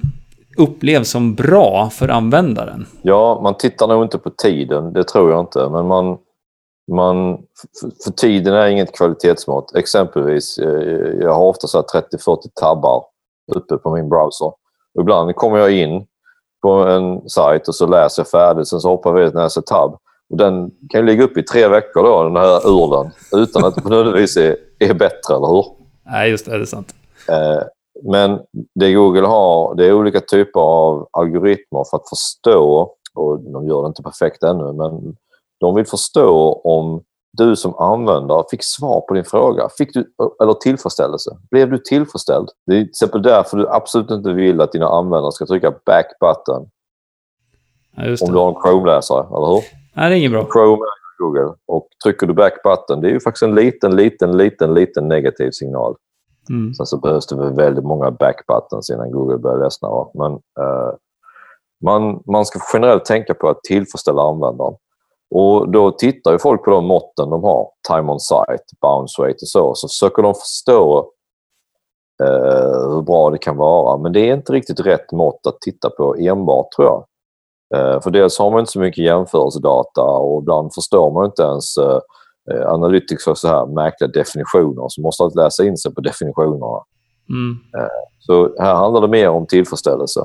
[0.58, 2.86] upplevs som bra för användaren.
[3.02, 5.68] Ja, man tittar nog inte på tiden, det tror jag inte.
[5.68, 6.18] Men man,
[6.92, 7.38] man,
[8.04, 9.76] för tiden är inget kvalitetsmått.
[9.76, 13.04] Exempelvis, eh, jag har ofta 30-40 tabbar
[13.54, 14.46] uppe på min browser.
[14.94, 16.06] Och ibland kommer jag in
[16.62, 19.98] på en sajt och så läser jag färdigt, sen så hoppar vi till nästa tab.
[20.30, 23.74] Och den kan ju ligga uppe i tre veckor då, den här urlen, utan att
[23.74, 25.85] det på nåt är, är bättre, eller hur?
[26.06, 26.94] Nej, just det, det är sant.
[27.28, 27.62] Eh,
[28.02, 28.40] Men
[28.74, 33.82] det Google har, det är olika typer av algoritmer för att förstå, och de gör
[33.82, 35.16] det inte perfekt ännu, men
[35.60, 39.68] de vill förstå om du som användare fick svar på din fråga.
[39.78, 41.36] Fick du, eller tillfredsställelse.
[41.50, 42.48] Blev du tillfredsställd?
[42.66, 46.06] Det är till exempel därför du absolut inte vill att dina användare ska trycka back
[46.20, 46.68] button.
[47.96, 49.62] Ja, om du har en Chrome-läsare, eller hur?
[49.94, 50.46] Nej, det är inget bra.
[50.52, 50.82] Chrome
[51.18, 51.54] Google.
[51.66, 55.50] Och trycker du back button, det är ju faktiskt en liten, liten, liten, liten negativ
[55.50, 55.96] signal.
[56.50, 56.74] Mm.
[56.74, 59.88] Sen så behövs det väldigt många back buttons innan Google börjar ledsna.
[60.14, 60.94] Men uh,
[61.84, 64.74] man, man ska generellt tänka på att tillfredsställa användaren.
[65.30, 69.32] Och då tittar ju folk på de måtten de har, time on site, bounce rate
[69.42, 70.98] och så, så försöker de förstå
[72.22, 73.96] eh, hur bra det kan vara.
[73.96, 77.04] Men det är inte riktigt rätt mått att titta på enbart tror jag.
[77.74, 81.76] Eh, för dels har man inte så mycket jämförelsedata och ibland förstår man inte ens
[81.76, 82.00] eh,
[82.50, 86.00] eh Analytics har så här märkliga definitioner så man måste alltid läsa in sig på
[86.00, 86.82] definitionerna.
[87.28, 87.56] Mm.
[88.18, 90.20] Så här handlar det mer om tillfredsställelse.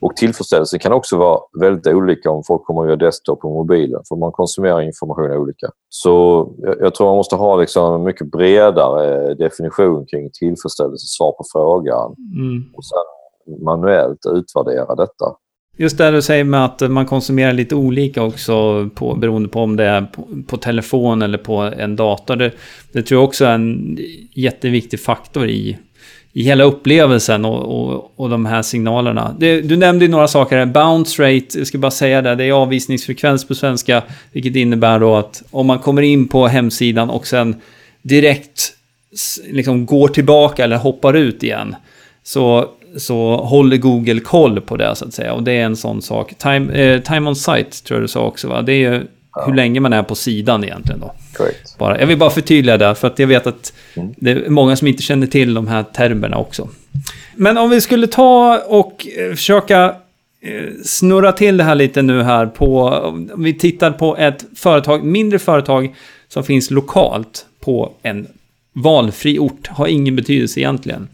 [0.00, 4.16] Och tillfredsställelse kan också vara väldigt olika om folk kommer via desktop och mobilen, för
[4.16, 5.70] man konsumerar information olika.
[5.88, 11.32] Så jag, jag tror man måste ha liksom en mycket bredare definition kring tillfredsställelse, svar
[11.32, 12.64] på frågan mm.
[12.74, 15.36] och sen manuellt utvärdera detta.
[15.76, 19.76] Just det du säger med att man konsumerar lite olika också på, beroende på om
[19.76, 22.36] det är på, på telefon eller på en dator.
[22.36, 22.52] Det,
[22.92, 23.98] det tror jag också är en
[24.34, 25.78] jätteviktig faktor i
[26.32, 29.36] i hela upplevelsen och, och, och de här signalerna.
[29.38, 30.66] Det, du nämnde ju några saker här.
[30.66, 34.02] Bounce rate, jag ska bara säga det, det är avvisningsfrekvens på svenska.
[34.32, 37.56] Vilket innebär då att om man kommer in på hemsidan och sen
[38.02, 38.72] direkt
[39.50, 41.74] liksom går tillbaka eller hoppar ut igen.
[42.22, 45.32] Så, så håller Google koll på det så att säga.
[45.32, 46.34] Och det är en sån sak.
[46.38, 48.62] Time, eh, time on site tror jag du sa också va?
[48.62, 49.44] Det är ju ja.
[49.46, 51.14] hur länge man är på sidan egentligen då.
[51.32, 51.78] Correct.
[51.78, 54.14] Bara, jag vill bara förtydliga det, för att jag vet att mm.
[54.16, 56.68] det är många som inte känner till de här termerna också.
[57.34, 59.84] Men om vi skulle ta och eh, försöka
[60.42, 62.82] eh, snurra till det här lite nu här på...
[62.88, 65.94] Om vi tittar på ett företag, mindre företag
[66.28, 68.26] som finns lokalt på en
[68.72, 71.08] valfri ort, har ingen betydelse egentligen.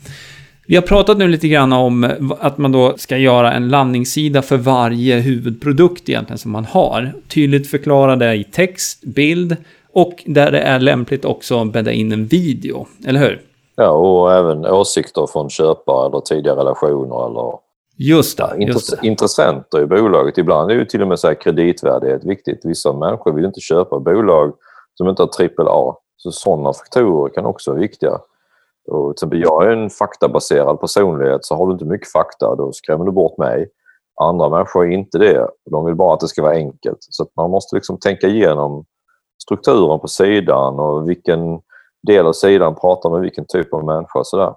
[0.70, 4.56] Vi har pratat nu lite grann om att man då ska göra en landningssida för
[4.56, 7.12] varje huvudprodukt egentligen som man har.
[7.28, 9.56] Tydligt förklara det i text, bild
[9.92, 13.40] och där det är lämpligt också bädda in en video, eller hur?
[13.76, 17.58] Ja, och även åsikter från köpare eller tidigare relationer eller
[17.96, 19.06] Just det, just det.
[19.06, 20.38] intressenter i bolaget.
[20.38, 22.60] Ibland är ju till och med så här kreditvärdighet viktigt.
[22.64, 24.52] Vissa människor vill inte köpa bolag
[24.94, 25.96] som inte har trippel A.
[26.16, 28.18] Så sådana faktorer kan också vara viktiga.
[28.88, 32.72] Och till exempel jag är en faktabaserad personlighet, så har du inte mycket fakta då
[32.72, 33.68] skrämmer du bort mig.
[34.20, 35.48] Andra människor är inte det.
[35.70, 36.98] De vill bara att det ska vara enkelt.
[37.00, 38.84] Så man måste liksom tänka igenom
[39.42, 41.60] strukturen på sidan och vilken
[42.06, 44.24] del av sidan pratar med vilken typ av människa.
[44.24, 44.54] Sådär.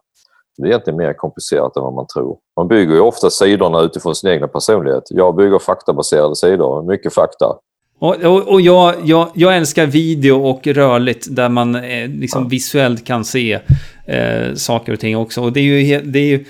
[0.58, 2.38] Det är egentligen mer komplicerat än vad man tror.
[2.58, 5.04] Man bygger ju ofta sidorna utifrån sin egen personlighet.
[5.10, 7.56] Jag bygger faktabaserade sidor, mycket fakta.
[8.00, 13.06] Och, och, och jag, jag, jag, älskar video och rörligt där man eh, liksom visuellt
[13.06, 13.60] kan se
[14.06, 15.42] eh, saker och ting också.
[15.42, 16.46] Och det är ju, det är ju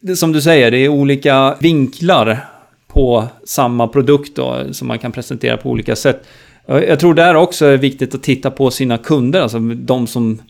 [0.00, 2.38] det, som du säger, det är olika vinklar
[2.88, 6.26] på samma produkt då, som man kan presentera på olika sätt.
[6.66, 10.42] Jag tror där också är viktigt att titta på sina kunder, alltså de som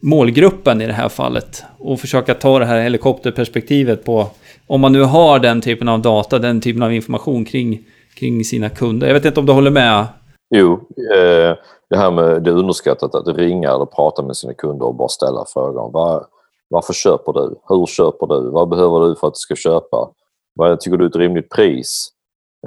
[0.00, 1.64] målgruppen i det här fallet.
[1.78, 4.30] Och försöka ta det här helikopterperspektivet på,
[4.66, 7.84] om man nu har den typen av data, den typen av information kring
[8.14, 9.06] kring sina kunder.
[9.06, 10.06] Jag vet inte om du håller med?
[10.54, 11.56] Jo, eh,
[11.92, 15.44] det här med det underskattat att ringa eller prata med sina kunder och bara ställa
[15.48, 15.92] frågan.
[15.92, 16.26] Var,
[16.68, 17.56] varför köper du?
[17.68, 18.50] Hur köper du?
[18.50, 20.10] Vad behöver du för att du ska köpa?
[20.54, 22.08] Vad tycker du är ett rimligt pris?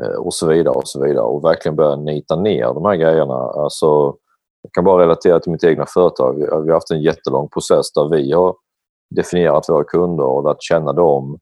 [0.01, 1.25] Eh, och så vidare och så vidare.
[1.25, 3.33] Och verkligen börja nita ner de här grejerna.
[3.33, 4.15] Alltså,
[4.61, 6.35] jag kan bara relatera till mitt egna företag.
[6.35, 8.55] Vi har haft en jättelång process där vi har
[9.15, 11.39] definierat våra kunder och lärt känna dem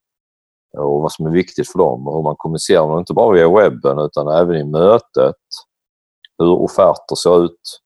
[0.78, 3.34] och vad som är viktigt för dem och hur man kommunicerar med dem, inte bara
[3.34, 5.36] via webben utan även i mötet.
[6.39, 7.80] Hur offerter ser ut.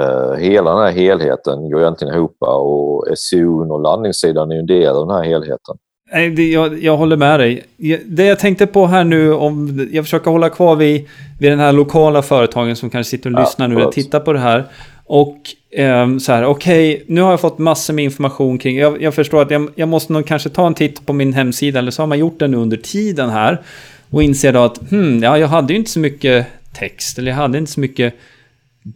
[0.00, 4.96] Uh, hela den här helheten går egentligen ihop och SEO och landningssidan är en del
[4.96, 5.76] av den här helheten.
[6.12, 7.64] Nej, jag, jag håller med dig.
[8.06, 11.08] Det jag tänkte på här nu, om jag försöker hålla kvar vid,
[11.40, 14.32] vid den här lokala företagen som kanske sitter och lyssnar ja, nu och tittar på
[14.32, 14.64] det här.
[15.04, 15.38] Och
[15.70, 19.14] eh, så här, okej, okay, nu har jag fått massor med information kring, jag, jag
[19.14, 22.02] förstår att jag, jag, måste nog kanske ta en titt på min hemsida, eller så
[22.02, 23.62] har man gjort det nu under tiden här.
[24.10, 27.36] Och inser då att, hmm, ja, jag hade ju inte så mycket text, eller jag
[27.36, 28.14] hade inte så mycket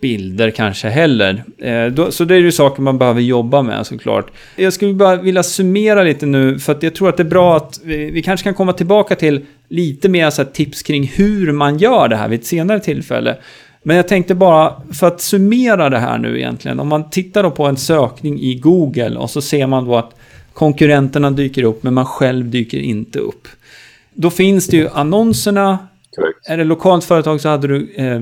[0.01, 1.45] bilder kanske heller.
[1.59, 4.31] Eh, då, så det är ju saker man behöver jobba med såklart.
[4.57, 7.57] Jag skulle bara vilja summera lite nu, för att jag tror att det är bra
[7.57, 11.79] att vi, vi kanske kan komma tillbaka till lite mer så tips kring hur man
[11.79, 13.37] gör det här vid ett senare tillfälle.
[13.83, 16.81] Men jag tänkte bara, för att summera det här nu egentligen.
[16.81, 20.15] Om man tittar då på en sökning i Google och så ser man då att
[20.53, 23.49] konkurrenterna dyker upp men man själv dyker inte upp.
[24.15, 25.79] Då finns det ju annonserna.
[26.47, 28.21] Är det lokalt företag så hade du eh,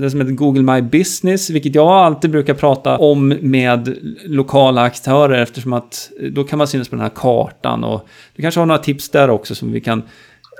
[0.00, 5.42] det som heter Google My Business, vilket jag alltid brukar prata om med lokala aktörer
[5.42, 8.78] eftersom att då kan man synas på den här kartan och du kanske har några
[8.78, 10.02] tips där också som vi kan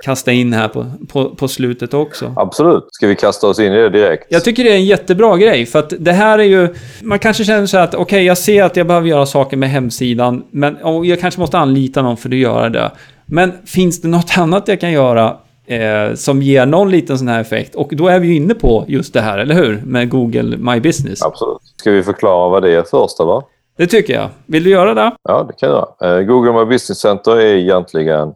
[0.03, 2.33] kasta in här på, på, på slutet också.
[2.35, 2.87] Absolut.
[2.91, 4.25] Ska vi kasta oss in i det direkt?
[4.29, 6.75] Jag tycker det är en jättebra grej, för att det här är ju...
[7.01, 9.57] Man kanske känner så här att okej, okay, jag ser att jag behöver göra saker
[9.57, 12.91] med hemsidan, men jag kanske måste anlita någon för att göra det.
[13.25, 15.37] Men finns det något annat jag kan göra
[15.69, 17.75] eh, som ger någon liten sån här effekt?
[17.75, 19.81] Och då är vi ju inne på just det här, eller hur?
[19.85, 21.21] Med Google My Business.
[21.21, 21.61] Absolut.
[21.77, 23.43] Ska vi förklara vad det är först, eller?
[23.77, 24.29] Det tycker jag.
[24.45, 25.11] Vill du göra det?
[25.23, 26.19] Ja, det kan jag göra.
[26.19, 28.33] Eh, Google My Business Center är egentligen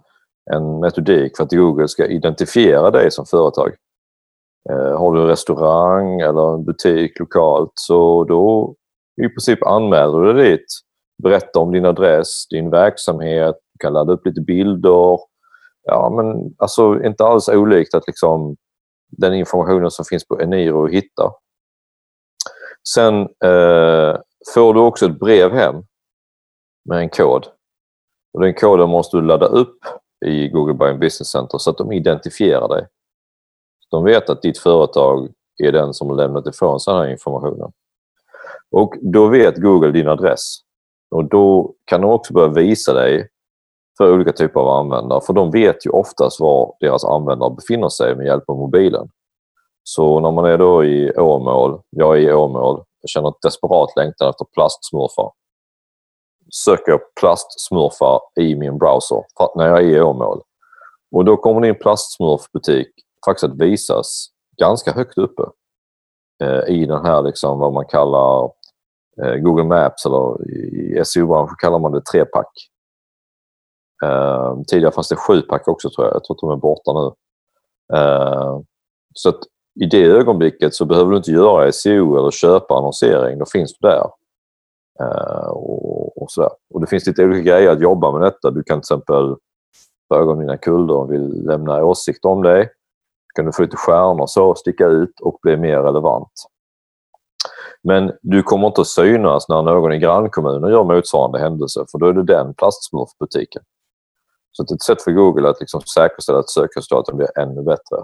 [0.52, 3.72] en metodik för att Google ska identifiera dig som företag.
[4.70, 8.76] Eh, har du en restaurang eller en butik lokalt så då
[9.22, 10.66] i princip anmäler du dig dit.
[11.24, 15.18] Berättar om din adress, din verksamhet, du kan ladda upp lite bilder.
[15.84, 18.56] Ja, men alltså inte alls olikt att liksom
[19.08, 21.32] den informationen som finns på Eniro hitta.
[22.94, 24.18] Sen eh,
[24.54, 25.76] får du också ett brev hem
[26.90, 27.48] med en kod.
[28.34, 29.78] Och Den koden måste du ladda upp
[30.26, 32.88] i Google Buying Business Center så att de identifierar dig.
[33.92, 37.72] De vet att ditt företag är den som har lämnat ifrån sig den här informationen.
[38.72, 40.58] Och då vet Google din adress.
[41.12, 43.30] Och då kan de också börja visa dig
[43.98, 45.22] för olika typer av användare.
[45.22, 49.10] För de vet ju oftast var deras användare befinner sig med hjälp av mobilen.
[49.84, 53.96] Så när man är då i Åmål, jag är i Åmål, jag känner ett desperat
[53.96, 55.32] längtan efter plastsmurfar
[56.54, 59.24] söker jag plastsmurfar i min browser
[59.56, 60.42] när jag är i Åmål.
[61.12, 62.88] Och då kommer din plastsmurfbutik
[63.26, 64.28] faktiskt att visas
[64.58, 65.44] ganska högt uppe
[66.44, 68.52] eh, i den här liksom vad man kallar
[69.24, 72.52] eh, Google Maps eller i SEO-branschen kallar man det trepack.
[74.04, 76.16] Eh, tidigare fanns det sjupack också tror jag.
[76.16, 77.12] Jag tror att de är borta nu.
[77.98, 78.60] Eh,
[79.14, 79.40] så att
[79.82, 83.40] i det ögonblicket så behöver du inte göra SEO eller köpa annonsering.
[83.40, 84.10] Då finns du där.
[85.00, 86.52] Ehm, och, och, sådär.
[86.74, 88.52] och det finns lite olika grejer att jobba med detta.
[88.52, 89.36] Du kan till exempel
[90.08, 92.64] fråga om dina kunder vill lämna åsikter om dig.
[92.64, 96.32] Då kan du få lite stjärnor så, sticka ut och bli mer relevant.
[97.84, 102.06] Men du kommer inte att synas när någon i grannkommunen gör motsvarande händelse för då
[102.06, 103.64] är det den plastsmurfbutiken.
[104.58, 107.98] Så det är ett sätt för Google att liksom säkerställa att sökresultaten blir ännu bättre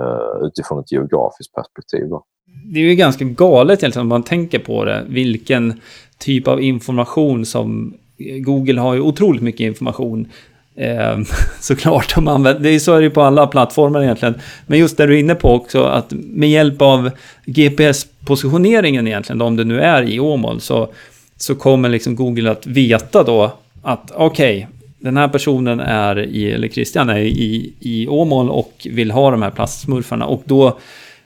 [0.00, 2.08] uh, utifrån ett geografiskt perspektiv.
[2.08, 2.24] Då
[2.64, 5.04] det är ju ganska galet egentligen om man tänker på det.
[5.08, 5.80] Vilken
[6.18, 7.94] typ av information som...
[8.40, 10.28] Google har ju otroligt mycket information.
[10.74, 11.18] Eh,
[11.60, 14.34] såklart, de använder, det är så är det på alla plattformar egentligen.
[14.66, 17.10] Men just det du är inne på också, att med hjälp av
[17.44, 20.88] GPS-positioneringen egentligen, om det nu är i Åmål, så,
[21.36, 26.52] så kommer liksom Google att veta då att okej, okay, den här personen är i,
[26.52, 30.26] eller Christian är i, i Åmål och vill ha de här plastsmurfarna.
[30.26, 30.78] Och då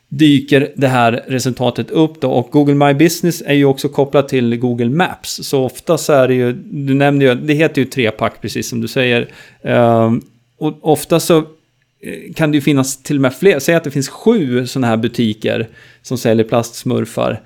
[0.09, 2.31] dyker det här resultatet upp då.
[2.31, 5.41] Och Google My Business är ju också kopplat till Google Maps.
[5.43, 8.81] Så ofta så är det ju, du nämnde ju, det heter ju trepack precis som
[8.81, 9.29] du säger.
[9.63, 10.23] Ehm,
[10.59, 13.91] och ofta så eh, kan det ju finnas till och med fler, säg att det
[13.91, 15.69] finns sju sådana här butiker
[16.03, 17.41] som säljer plastsmurfar.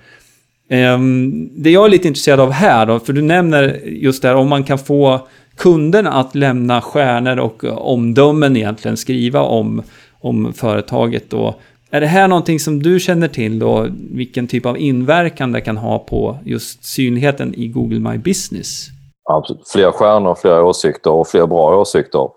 [0.70, 4.34] Ehm, det jag är lite intresserad av här då, för du nämner just det här
[4.34, 9.82] om man kan få kunderna att lämna stjärnor och omdömen egentligen, skriva om,
[10.20, 11.54] om företaget då.
[11.90, 15.76] Är det här någonting som du känner till då, vilken typ av inverkan det kan
[15.76, 18.86] ha på just synligheten i Google My Business?
[19.30, 19.68] Absolut.
[19.68, 22.28] Fler stjärnor, fler åsikter och fler bra åsikter.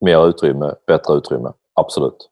[0.00, 1.48] Mer utrymme, bättre utrymme.
[1.74, 2.28] Absolut.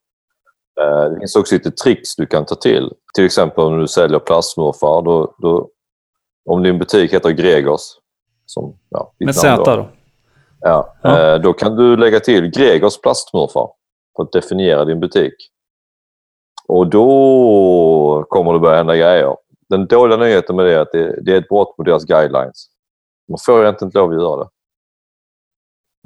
[0.80, 2.90] Eh, det finns också lite tricks du kan ta till.
[3.14, 5.02] Till exempel om du säljer plastsmurfar.
[5.02, 5.68] Då, då,
[6.50, 7.80] om din butik heter Gregors.
[8.46, 9.64] Som, ja, Med Z då?
[9.64, 9.88] då?
[10.66, 11.35] Ja, ja.
[11.35, 13.70] Eh, då kan du lägga till Gregors plastsmurfar
[14.16, 15.35] för att definiera din butik.
[16.68, 19.37] Och då kommer det börja hända grejer.
[19.68, 22.66] Den dåliga nyheten med det är att det, är ett brott mot deras guidelines.
[23.29, 24.50] Man får egentligen inte lov att göra det.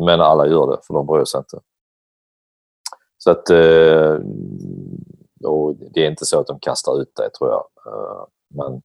[0.07, 1.59] Men alla gör det, för de bryr sig inte.
[3.19, 3.51] Så att...
[3.51, 4.19] Eh,
[5.91, 7.65] det är inte så att de kastar ut det, tror jag.
[7.87, 8.83] Eh, men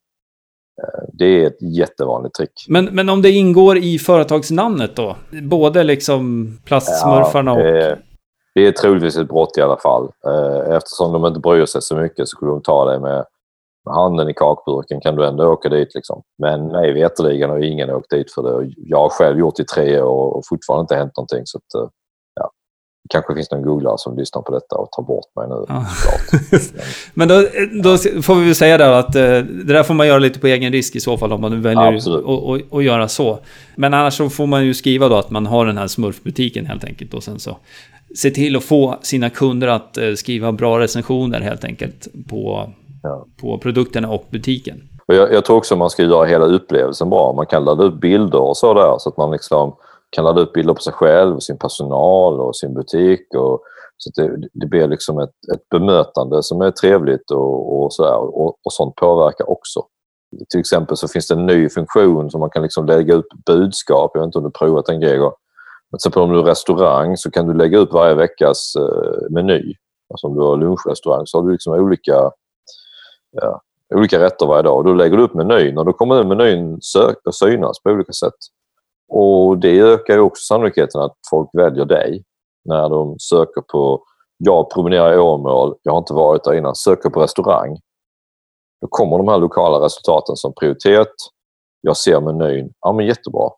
[1.13, 2.65] det är ett jättevanligt trick.
[2.67, 5.15] Men, men om det ingår i företagsnamnet då?
[5.43, 7.59] Både liksom plastsmurfarna och...
[7.59, 7.95] Ja,
[8.55, 10.03] det är troligtvis ett brott i alla fall.
[10.27, 13.25] Eh, eftersom de inte bryr sig så mycket så skulle de ta dig med,
[13.85, 15.95] med handen i kakburken kan du ändå åka dit.
[15.95, 16.21] Liksom.
[16.37, 18.73] Men mig veterligen har ingen åkt dit för det.
[18.77, 21.45] Jag har själv gjort det i tre år och fortfarande inte hänt någonting.
[21.45, 21.89] Så att, eh.
[21.89, 22.02] Det
[23.09, 25.65] kanske finns någon googlare som lyssnar på detta och tar bort mig nu.
[25.67, 25.85] Ja.
[27.13, 27.35] Men då,
[27.83, 30.47] då, får vi väl säga där att eh, det där får man göra lite på
[30.47, 31.93] egen risk i så fall om man nu väljer
[32.77, 33.39] att göra så.
[33.75, 36.83] Men annars så får man ju skriva då att man har den här smurfbutiken helt
[36.83, 37.57] enkelt och sen så
[38.15, 42.69] se till att få sina kunder att eh, skriva bra recensioner helt enkelt på,
[43.03, 43.25] ja.
[43.41, 44.81] på produkterna och butiken.
[45.05, 47.33] Jag, jag tror också man ska göra hela upplevelsen bra.
[47.33, 49.75] Man kan ladda upp bilder och så där så att man liksom
[50.13, 53.27] kan ladda upp bilder på sig själv, sin personal och sin butik.
[53.35, 53.61] Och,
[53.97, 58.03] så att det, det blir liksom ett, ett bemötande som är trevligt och, och, så
[58.03, 59.85] där, och, och sånt påverkar också.
[60.49, 64.11] Till exempel så finns det en ny funktion som man kan liksom lägga upp budskap.
[64.13, 65.33] Jag vet inte om du provat den Gregor?
[65.91, 69.29] Men till exempel om du är restaurang så kan du lägga upp varje veckas eh,
[69.29, 69.75] meny.
[70.09, 72.31] Alltså om du har lunchrestaurang så har du liksom olika,
[73.31, 73.61] ja,
[73.95, 74.77] olika rätter varje dag.
[74.77, 78.13] Och då lägger du upp menyn och då kommer den menyn sö- synas på olika
[78.13, 78.33] sätt.
[79.09, 82.23] Och det ökar ju också sannolikheten att folk väljer dig
[82.65, 84.03] när de söker på
[84.37, 87.77] jag promenerar i Åmål, jag har inte varit där innan, söker på restaurang.
[88.81, 91.13] Då kommer de här lokala resultaten som prioritet.
[91.81, 92.69] Jag ser menyn.
[92.79, 93.49] Ja, men jättebra.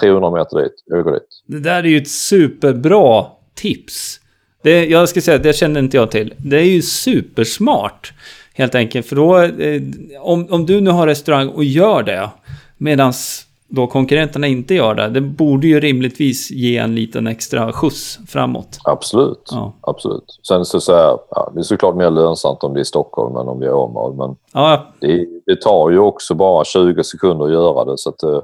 [0.00, 1.28] 300 meter dit, jag går dit.
[1.46, 4.20] Det där är ju ett superbra tips.
[4.62, 6.34] Det, jag ska säga, det känner inte jag till.
[6.38, 8.12] Det är ju supersmart.
[8.54, 9.42] Helt enkelt, för då...
[9.42, 9.82] Eh,
[10.20, 12.30] om, om du nu har restaurang och gör det,
[12.76, 18.18] medans då konkurrenterna inte gör det, det borde ju rimligtvis ge en liten extra skjuts
[18.28, 18.78] framåt.
[18.84, 19.48] Absolut.
[19.50, 19.72] Ja.
[19.80, 20.40] Absolut.
[20.48, 23.48] Sen så, så här, ja, det är såklart mer lönsamt om det är Stockholm än
[23.48, 24.14] om det är Åmål.
[24.16, 24.86] Men ja.
[25.00, 27.98] det, det, tar ju också bara 20 sekunder att göra det.
[27.98, 28.42] Så att, eh,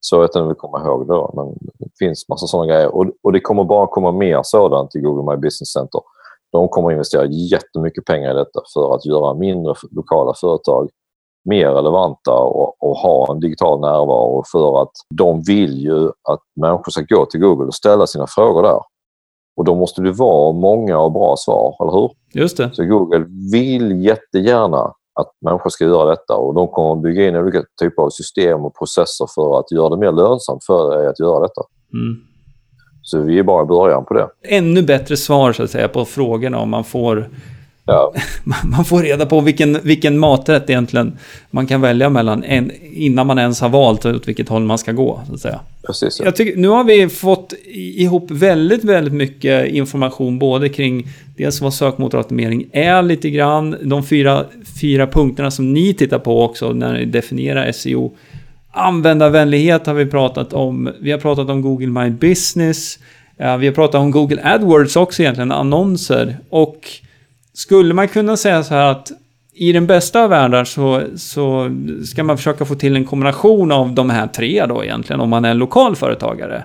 [0.00, 1.32] så att den vill komma ihåg då.
[1.36, 2.94] Men det finns massa sådana grejer.
[2.94, 6.00] Och, och det kommer bara komma mer sådant i Google My Business Center.
[6.52, 10.88] De kommer investera jättemycket pengar i detta för att göra mindre lokala företag
[11.44, 16.90] mer relevanta och, och, ha en digital närvaro för att de vill ju att människor
[16.90, 18.80] ska gå till Google och ställa sina frågor där.
[19.56, 22.10] Och då måste det vara många och bra svar, eller hur?
[22.34, 22.70] Just det.
[22.72, 27.36] Så Google vill jättegärna att människor ska göra detta och de kommer att bygga in
[27.36, 31.20] olika typer av system och processer för att göra det mer lönsamt för dig att
[31.20, 31.62] göra detta.
[31.92, 32.16] Mm.
[33.02, 34.28] Så vi är bara i början på det.
[34.42, 37.30] Ännu bättre svar så att säga på frågorna om man får
[37.86, 38.14] Ja.
[38.64, 41.18] Man får reda på vilken, vilken maträtt egentligen
[41.50, 44.92] man kan välja mellan en, innan man ens har valt åt vilket håll man ska
[44.92, 45.20] gå.
[45.26, 45.60] Så att säga.
[45.86, 46.32] Precis, ja.
[46.32, 51.06] Tycker, nu har vi fått ihop väldigt, väldigt mycket information både kring
[51.36, 54.44] dels vad sökmotoroptimering är lite grann, de fyra,
[54.80, 58.16] fyra punkterna som ni tittar på också när ni definierar SEO.
[58.72, 62.98] Användarvänlighet har vi pratat om, vi har pratat om Google My Business,
[63.36, 66.88] vi har pratat om Google AdWords också egentligen, annonser och
[67.52, 69.12] skulle man kunna säga så här att
[69.54, 71.70] i den bästa av världar så, så
[72.04, 75.44] ska man försöka få till en kombination av de här tre då egentligen, om man
[75.44, 76.64] är en lokal företagare.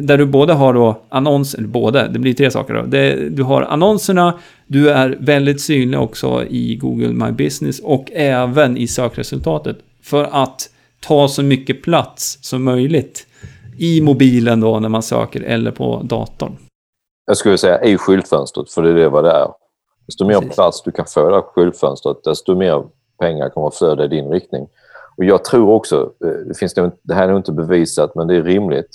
[0.00, 2.82] Där du både har då annonser, både, det blir tre saker då.
[2.82, 8.76] Det, du har annonserna, du är väldigt synlig också i Google My Business och även
[8.76, 9.78] i sökresultatet.
[10.02, 13.26] För att ta så mycket plats som möjligt
[13.78, 16.56] i mobilen då när man söker eller på datorn
[17.26, 19.48] jag skulle säga i skyltfönstret, för det är det vad det är.
[20.06, 20.54] Desto mer Precis.
[20.54, 22.84] plats du kan få i skyltfönstret, desto mer
[23.18, 24.68] pengar kommer att flöda i din riktning.
[25.16, 28.26] Och jag tror också, eh, det, finns det, det här är nog inte bevisat, men
[28.26, 28.90] det är rimligt,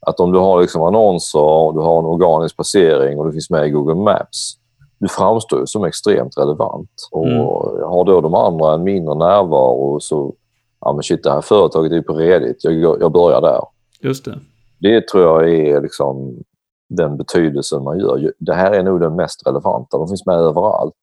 [0.00, 3.50] att om du har liksom annonser, och du har en organisk placering och du finns
[3.50, 4.54] med i Google Maps,
[4.98, 6.90] du framstår som extremt relevant.
[7.10, 7.46] Och mm.
[7.82, 10.34] har då de andra en mindre närvaro så,
[10.80, 13.60] ja men shit, det här företaget är på redigt, jag, jag börjar där.
[14.00, 14.38] Just det.
[14.80, 16.44] Det tror jag är liksom
[16.88, 18.32] den betydelsen man gör.
[18.38, 19.98] Det här är nog den mest relevanta.
[19.98, 20.94] De finns med överallt.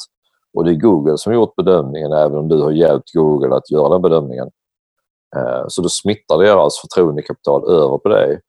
[0.53, 3.89] Och det är Google som gjort bedömningen, även om du har hjälpt Google att göra
[3.89, 4.47] den bedömningen.
[5.36, 8.39] Eh, så då smittar deras förtroendekapital över på dig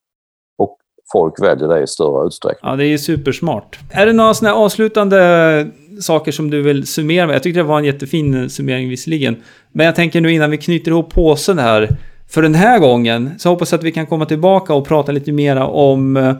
[0.58, 0.76] och
[1.12, 2.70] folk väljer dig i större utsträckning.
[2.70, 3.78] Ja, det är supersmart.
[3.90, 5.70] Är det några sådana avslutande
[6.00, 7.34] saker som du vill summera med?
[7.34, 9.36] Jag tyckte det var en jättefin summering visserligen.
[9.72, 11.96] Men jag tänker nu innan vi knyter ihop påsen här.
[12.28, 15.32] För den här gången så hoppas jag att vi kan komma tillbaka och prata lite
[15.32, 16.34] mera om eh,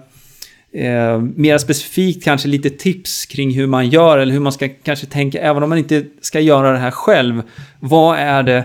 [0.76, 5.06] eh, mer specifikt kanske lite tips kring hur man gör eller hur man ska kanske
[5.06, 7.42] tänka, även om man inte ska göra det här själv.
[7.80, 8.64] Vad är det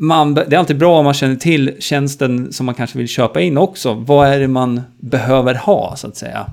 [0.00, 3.40] man, det är alltid bra om man känner till tjänsten som man kanske vill köpa
[3.40, 3.94] in också.
[3.94, 6.46] Vad är det man behöver ha, så att säga?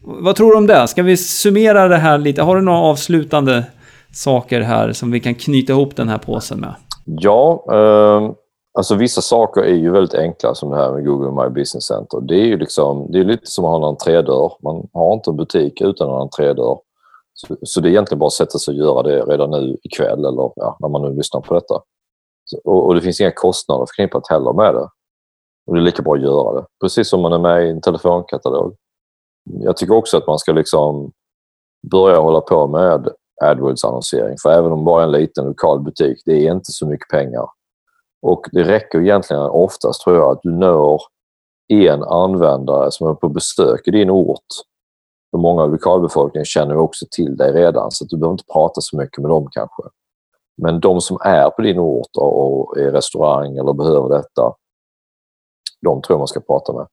[0.00, 0.88] Vad tror du om det?
[0.88, 2.42] Ska vi summera det här lite?
[2.42, 3.64] Har du några avslutande
[4.12, 6.74] saker här som vi kan knyta ihop den här påsen med?
[7.04, 8.32] Ja, eh,
[8.72, 12.20] Alltså vissa saker är ju väldigt enkla som det här med Google My Business Center.
[12.20, 14.52] Det är ju liksom, det är lite som att ha en entrédörr.
[14.62, 16.78] Man har inte en butik utan en entrédörr.
[17.34, 20.24] Så, så det är egentligen bara att sätta sig och göra det redan nu ikväll
[20.24, 21.80] eller ja, när man nu lyssnar på detta.
[22.44, 24.88] Så, och, och, det finns inga kostnader förknippat heller med det.
[25.66, 26.66] Och det är lika bra att göra det.
[26.80, 28.74] Precis som man är med i en telefonkatalog.
[29.50, 31.12] jag tycker också att man ska liksom
[31.90, 33.08] börja hålla på med
[33.42, 34.36] AdWords-annonsering.
[34.42, 37.46] För även om bara en liten lokal butik, det är inte så mycket pengar.
[38.22, 41.02] Och det räcker egentligen oftast tror jag att du når
[41.68, 44.46] en användare som är på besök i din ort.
[45.30, 48.80] För många av lokalbefolkningen känner också till dig redan så att du behöver inte prata
[48.80, 49.82] så mycket med dem kanske.
[50.62, 54.54] Men de som är på din ort och är restaurang eller behöver detta,
[55.82, 56.86] de tror jag man ska prata med.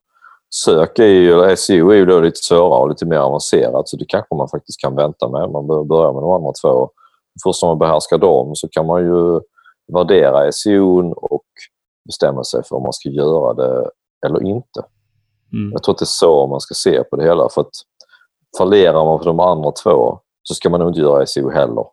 [0.56, 3.98] Sök är ju, eller SEO är ju då lite svårare och lite mer avancerat så
[3.98, 5.50] det kanske man faktiskt kan vänta med.
[5.52, 6.90] Man behöver börja med de andra två.
[7.44, 9.40] Först när man behärskar dem så kan man ju
[9.94, 11.46] värdera SEO och
[12.06, 13.90] bestämma sig för om man ska göra det
[14.26, 14.84] eller inte.
[15.54, 15.72] Mm.
[15.72, 17.50] Jag tror att det är så man ska se på det hela.
[17.50, 17.72] För att
[18.58, 21.86] fallerar man på de andra två så ska man nog inte göra SEO heller.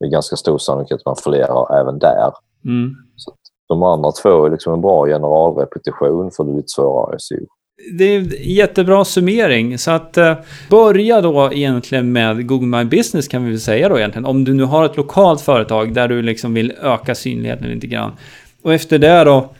[0.00, 2.32] Det är ganska stor sannolikhet att man fallerar även där.
[2.64, 2.94] Mm.
[3.16, 3.32] Så
[3.68, 7.46] de andra två är liksom en bra generalrepetition för det lite svårare SEO.
[7.92, 9.78] Det är en jättebra summering.
[9.78, 10.34] Så att eh,
[10.70, 14.24] börja då egentligen med Google My Business kan vi väl säga då egentligen.
[14.24, 18.12] Om du nu har ett lokalt företag där du liksom vill öka synligheten lite grann.
[18.62, 19.54] Och efter det då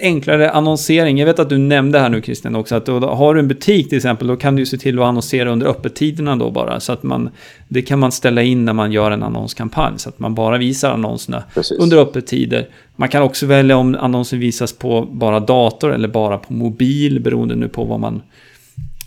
[0.00, 1.18] enklare annonsering.
[1.18, 3.88] Jag vet att du nämnde här nu Christian också att då, har du en butik
[3.88, 6.80] till exempel då kan du se till att annonsera under öppettiderna då bara.
[6.80, 7.30] Så att man,
[7.68, 10.90] det kan man ställa in när man gör en annonskampanj så att man bara visar
[10.90, 11.78] annonserna Precis.
[11.78, 12.68] under öppettider.
[12.96, 17.54] Man kan också välja om annonsen visas på bara dator eller bara på mobil beroende
[17.54, 18.22] nu på vad man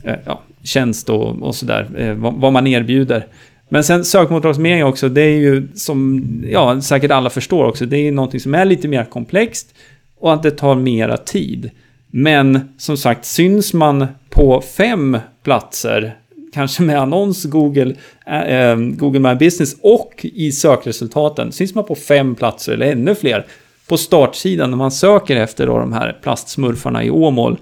[0.04, 3.28] eh, ja, tjänst och, och sådär, eh, vad, vad man erbjuder.
[3.70, 8.12] Men sen sökmotoroptimering också, det är ju som ja, säkert alla förstår också, det är
[8.12, 9.76] någonting som är lite mer komplext
[10.24, 11.72] och att det tar mera tid.
[12.12, 16.16] Men som sagt, syns man på fem platser,
[16.54, 17.96] kanske med annons Google,
[18.26, 23.46] äh, Google My Business och i sökresultaten, syns man på fem platser eller ännu fler
[23.88, 27.58] på startsidan när man söker efter då de här plastsmurfarna i Åmål,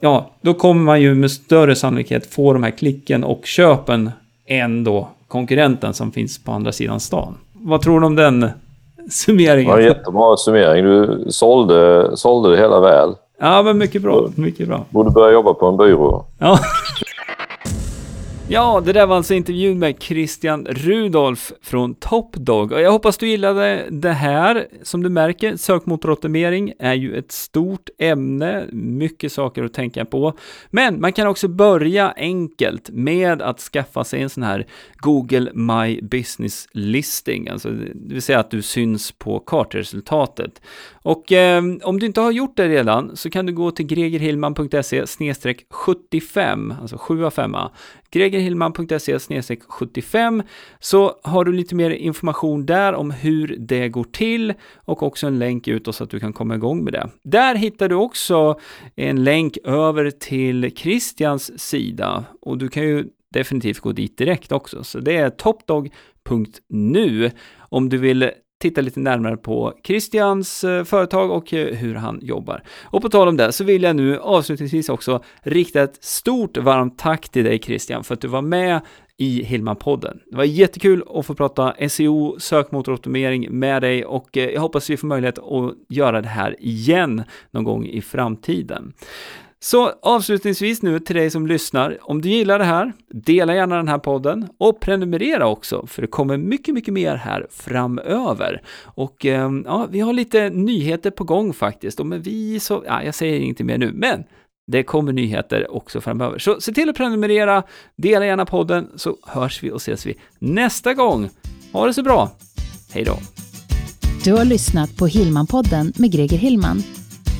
[0.00, 4.10] ja, då kommer man ju med större sannolikhet få de här klicken och köpen
[4.46, 7.34] än då konkurrenten som finns på andra sidan stan.
[7.52, 8.50] Vad tror du om den
[9.10, 9.70] summeringen.
[9.70, 10.84] Ja, jättebra summering.
[10.84, 13.14] Du sålde, sålde det hela väl.
[13.40, 14.28] Ja, men mycket bra.
[14.36, 14.84] Mycket bra.
[14.90, 16.24] Borde börja jobba på en byrå.
[16.38, 16.58] Ja.
[18.48, 22.72] Ja, det där var alltså intervjun med Christian Rudolf från Topdog.
[22.72, 24.68] Och jag hoppas du gillade det här.
[24.82, 30.32] Som du märker, sökmotoroptimering är ju ett stort ämne, mycket saker att tänka på.
[30.70, 34.66] Men man kan också börja enkelt med att skaffa sig en sån här
[34.96, 40.60] Google My Business Listing, alltså det vill säga att du syns på kartresultatet.
[41.04, 45.04] Och eh, om du inte har gjort det redan så kan du gå till gregerhillman.se
[45.70, 47.56] 75, alltså 7 av 5
[48.10, 49.18] gregerhillman.se
[49.68, 50.42] 75
[50.80, 55.38] så har du lite mer information där om hur det går till och också en
[55.38, 57.10] länk ut så att du kan komma igång med det.
[57.22, 58.58] Där hittar du också
[58.96, 64.84] en länk över till Christians sida och du kan ju definitivt gå dit direkt också.
[64.84, 68.30] Så det är topdog.nu om du vill
[68.64, 72.62] titta lite närmare på Christians eh, företag och eh, hur han jobbar.
[72.84, 76.98] Och på tal om det så vill jag nu avslutningsvis också rikta ett stort varmt
[76.98, 78.80] tack till dig Christian för att du var med
[79.16, 80.18] i Hillman-podden.
[80.30, 84.96] Det var jättekul att få prata SEO, sökmotoroptimering med dig och eh, jag hoppas vi
[84.96, 88.92] får möjlighet att göra det här igen någon gång i framtiden.
[89.64, 93.88] Så avslutningsvis nu till dig som lyssnar, om du gillar det här, dela gärna den
[93.88, 98.62] här podden och prenumerera också, för det kommer mycket, mycket mer här framöver.
[98.84, 103.02] Och eh, ja, vi har lite nyheter på gång faktiskt, och med vi så, ja,
[103.02, 104.24] jag säger inte mer nu, men
[104.72, 106.38] det kommer nyheter också framöver.
[106.38, 107.62] Så se till att prenumerera,
[107.96, 111.30] dela gärna podden, så hörs vi och ses vi nästa gång.
[111.72, 112.30] Ha det så bra!
[112.92, 113.18] Hej då!
[114.24, 116.82] Du har lyssnat på Hillman-podden med Greger Hillman.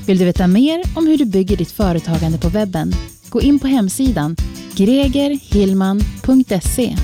[0.07, 2.93] Vill du veta mer om hur du bygger ditt företagande på webben?
[3.29, 4.37] Gå in på hemsidan
[4.77, 6.97] gregerhillman.se